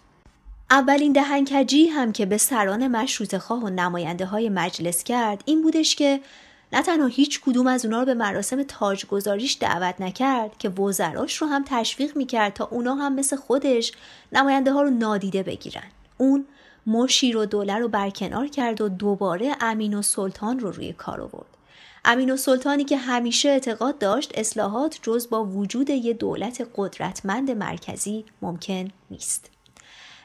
[0.70, 5.94] اولین دهنکجی هم که به سران مشروط خواه و نماینده های مجلس کرد این بودش
[5.94, 6.20] که
[6.72, 11.46] نه تنها هیچ کدوم از اونا رو به مراسم تاجگذاریش دعوت نکرد که وزراش رو
[11.46, 13.92] هم تشویق می‌کرد تا اونا هم مثل خودش
[14.32, 15.90] نماینده ها رو نادیده بگیرن.
[16.18, 16.44] اون
[16.86, 21.56] مشیر و دوله رو برکنار کرد و دوباره امین و سلطان رو روی کار آورد.
[22.04, 28.24] امین و سلطانی که همیشه اعتقاد داشت اصلاحات جز با وجود یه دولت قدرتمند مرکزی
[28.42, 29.55] ممکن نیست.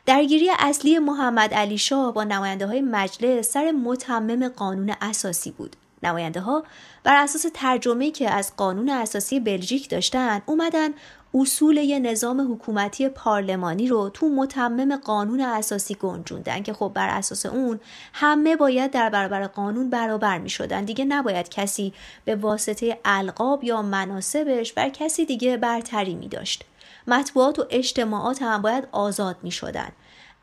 [0.06, 5.76] درگیری اصلی محمد علی شاه با نماینده های مجلس سر متمم قانون اساسی بود.
[6.04, 6.64] نماینده ها
[7.04, 10.90] بر اساس ترجمه که از قانون اساسی بلژیک داشتن اومدن
[11.34, 17.46] اصول یه نظام حکومتی پارلمانی رو تو متمم قانون اساسی گنجوندن که خب بر اساس
[17.46, 17.80] اون
[18.14, 21.94] همه باید در برابر قانون برابر می شدن دیگه نباید کسی
[22.26, 26.66] به واسطه القاب یا مناسبش بر کسی دیگه برتری می داشت.
[27.12, 29.92] مطبوعات و اجتماعات هم باید آزاد می شدن.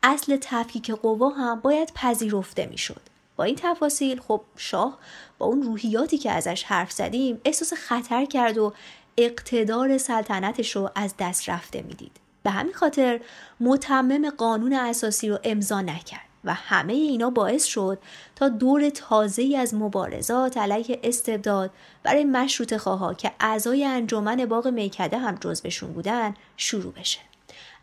[0.03, 3.01] اصل تفکیک قوا هم باید پذیرفته می شد.
[3.35, 4.97] با این تفاصیل خب شاه
[5.37, 8.73] با اون روحیاتی که ازش حرف زدیم احساس خطر کرد و
[9.17, 12.11] اقتدار سلطنتش رو از دست رفته می‌دید.
[12.43, 13.21] به همین خاطر
[13.59, 16.28] متمم قانون اساسی رو امضا نکرد.
[16.43, 17.99] و همه اینا باعث شد
[18.35, 21.71] تا دور تازه از مبارزات علیه استبداد
[22.03, 27.19] برای مشروط خواها که اعضای انجمن باغ میکده هم جزبشون بودن شروع بشه.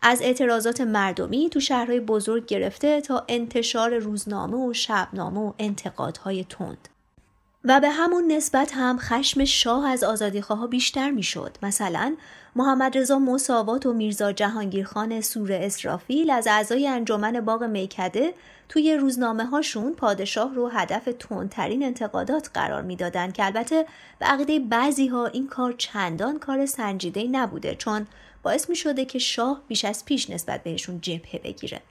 [0.01, 6.89] از اعتراضات مردمی تو شهرهای بزرگ گرفته تا انتشار روزنامه و شبنامه و انتقادهای تند.
[7.63, 11.57] و به همون نسبت هم خشم شاه از آزادیخواها بیشتر می‌شد.
[11.63, 12.15] مثلا
[12.57, 18.33] محمد رضا مساوات و میرزا جهانگیرخان سور اسرافیل از اعضای انجمن باغ میکده
[18.69, 23.85] توی روزنامه هاشون پادشاه رو هدف تندترین انتقادات قرار می‌دادند که البته
[24.19, 28.07] به عقیده بعضی ها این کار چندان کار سنجیده نبوده چون
[28.43, 31.81] باعث می شده که شاه بیش از پیش نسبت بهشون جبهه بگیره.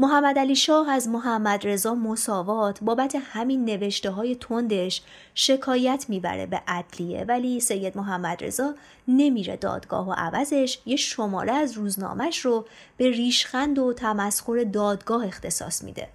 [0.00, 5.02] محمد علی شاه از محمد رضا مساوات بابت همین نوشته های تندش
[5.34, 8.74] شکایت می‌بره به عدلیه ولی سید محمد رضا
[9.08, 15.84] نمیره دادگاه و عوضش یه شماره از روزنامهش رو به ریشخند و تمسخر دادگاه اختصاص
[15.84, 16.08] میده.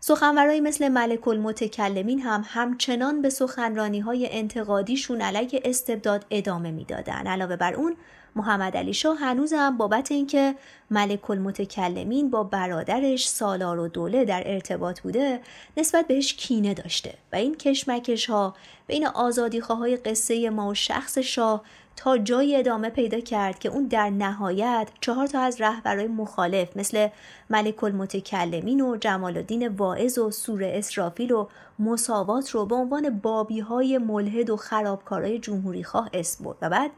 [0.00, 7.26] سخنورایی مثل ملک المتکلمین هم همچنان به سخنرانی های انتقادیشون علیه استبداد ادامه می‌دادن.
[7.26, 7.96] علاوه بر اون
[8.36, 10.54] محمد علی شاه هنوز هم بابت اینکه
[10.90, 15.40] ملک المتکلمین با برادرش سالار و دوله در ارتباط بوده
[15.76, 18.54] نسبت بهش کینه داشته و این کشمکش ها
[18.86, 21.62] بین آزادی های قصه ما و شخص شاه
[21.96, 27.08] تا جای ادامه پیدا کرد که اون در نهایت چهار تا از رهبرای مخالف مثل
[27.50, 33.60] ملک المتکلمین و جمال الدین واعظ و سور اسرافیل و مساوات رو به عنوان بابی
[33.60, 36.90] های ملحد و خرابکارای جمهوری خواه اسم برد و بعد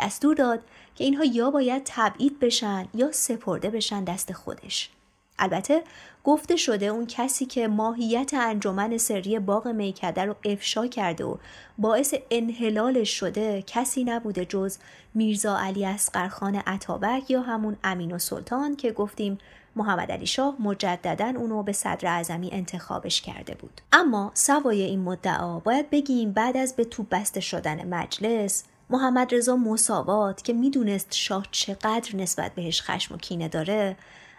[0.00, 0.60] دستور داد
[0.94, 4.90] که اینها یا باید تبعید بشن یا سپرده بشن دست خودش.
[5.38, 5.82] البته
[6.24, 11.36] گفته شده اون کسی که ماهیت انجمن سری باغ میکده رو افشا کرده و
[11.78, 14.78] باعث انحلالش شده کسی نبوده جز
[15.14, 19.38] میرزا علی اسقرخان عطابک یا همون امین و سلطان که گفتیم
[19.76, 25.58] محمد علی شاه مجددا اونو به صدر اعظمی انتخابش کرده بود اما سوای این مدعا
[25.58, 31.46] باید بگیم بعد از به توپ بسته شدن مجلس محمد رضا مساوات که می‌دونست شاه
[31.50, 33.96] چقدر نسبت بهش خشم و کینه داره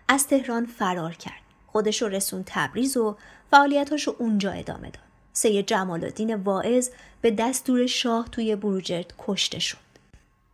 [0.08, 1.42] از تهران فرار کرد.
[1.68, 3.16] خودش رو رسون تبریز و
[3.52, 5.04] فعالیتاشو اونجا ادامه داد.
[5.34, 6.90] سید جمال الدین واعظ
[7.22, 9.78] به دستور شاه توی بروجرد کشته شد.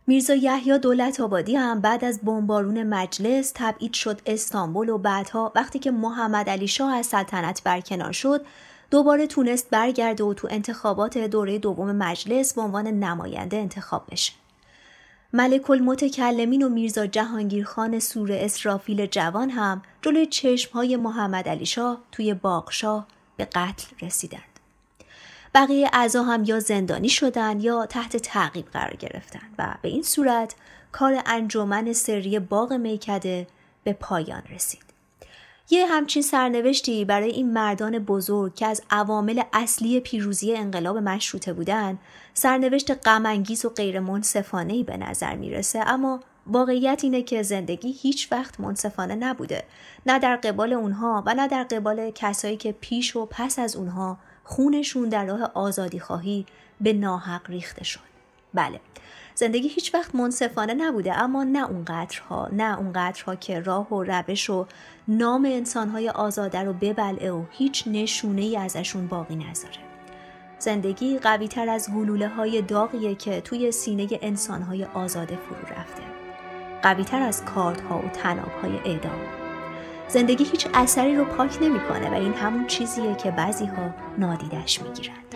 [0.06, 5.78] میرزا یحیی دولت آبادی هم بعد از بمبارون مجلس تبعید شد استانبول و بعدها وقتی
[5.78, 8.46] که محمد علی شاه از سلطنت برکنار شد
[8.90, 14.32] دوباره تونست برگرده و تو انتخابات دوره دوم مجلس به عنوان نماینده انتخاب بشه.
[15.32, 22.00] ملک المتکلمین و میرزا جهانگیرخان سور اسرافیل جوان هم جلوی چشم های محمد علی شاه
[22.12, 24.42] توی باغشاه به قتل رسیدند.
[25.54, 30.54] بقیه اعضا هم یا زندانی شدند یا تحت تعقیب قرار گرفتند و به این صورت
[30.92, 33.46] کار انجمن سری باغ میکده
[33.84, 34.87] به پایان رسید.
[35.70, 41.98] یه همچین سرنوشتی برای این مردان بزرگ که از عوامل اصلی پیروزی انقلاب مشروطه بودن
[42.34, 45.78] سرنوشت غمانگیز و غیر منصفانه به نظر می‌رسه.
[45.86, 49.64] اما واقعیت اینه که زندگی هیچ وقت منصفانه نبوده.
[50.06, 54.18] نه در قبال اونها و نه در قبال کسایی که پیش و پس از اونها
[54.44, 56.46] خونشون در راه آزادی خواهی
[56.80, 58.00] به ناحق ریخته شد.
[58.54, 58.80] بله
[59.34, 64.66] زندگی هیچ وقت منصفانه نبوده اما نه اونقدرها نه اونقدرها که راه و روش و
[65.10, 69.78] نام انسانهای آزاده رو ببلعه و هیچ نشونه ای ازشون باقی نذاره.
[70.58, 76.02] زندگی قوی تر از گلوله های داغیه که توی سینه انسانهای آزاده فرو رفته.
[76.82, 79.20] قوی تر از کاردها و تناب های اعدام.
[80.08, 85.34] زندگی هیچ اثری رو پاک نمی‌کنه و این همون چیزیه که بعضی ها نادیدش می‌گیرند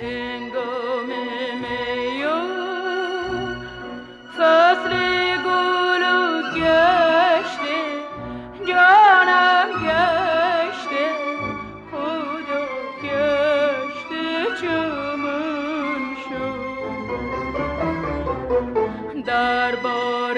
[19.26, 20.34] در بار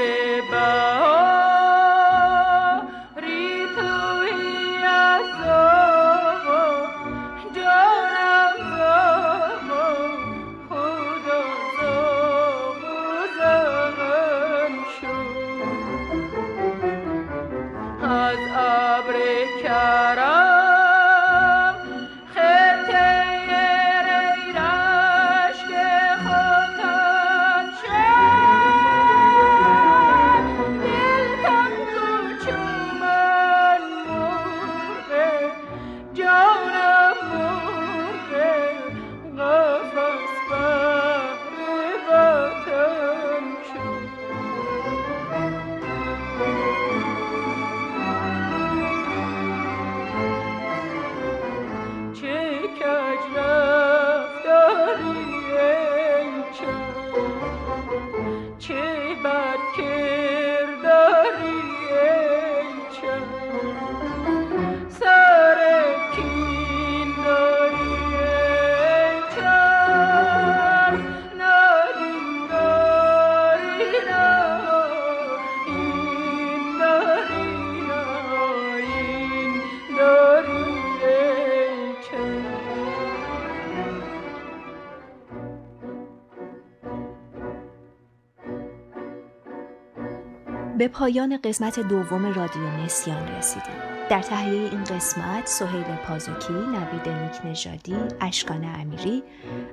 [90.84, 93.74] به پایان قسمت دوم رادیو نسیان رسیدیم
[94.10, 99.22] در تهیه این قسمت سهیل پازوکی، نوید نیک نژادی، اشکان امیری،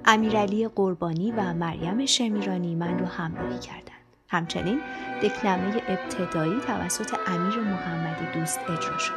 [0.05, 4.01] امیرعلی قربانی و مریم شمیرانی من رو همراهی کردند.
[4.29, 4.81] همچنین
[5.23, 9.13] دکلمه ابتدایی توسط امیر محمدی دوست اجرا شد.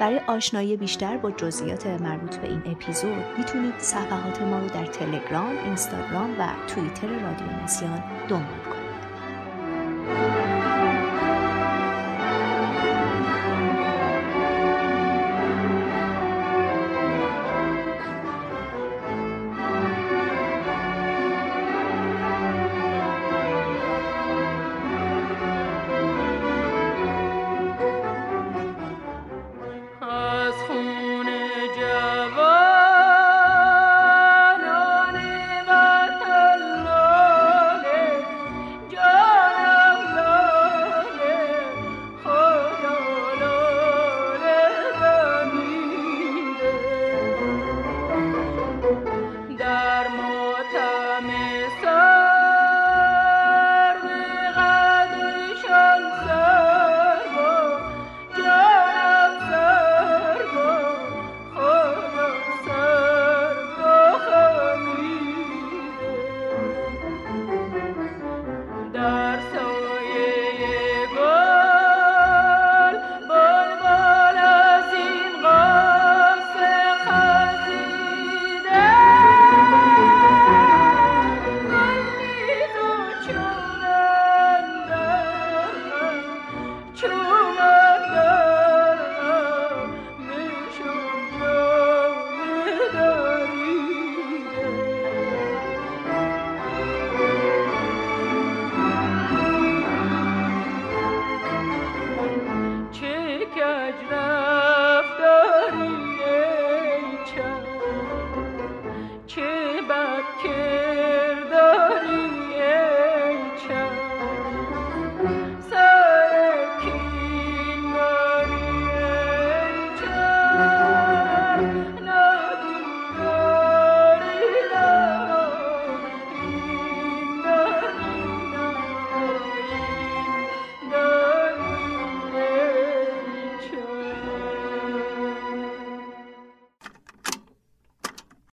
[0.00, 5.58] برای آشنایی بیشتر با جزئیات مربوط به این اپیزود می‌تونید صفحات ما رو در تلگرام،
[5.64, 8.61] اینستاگرام و توییتر رادیو نسیان دنبال.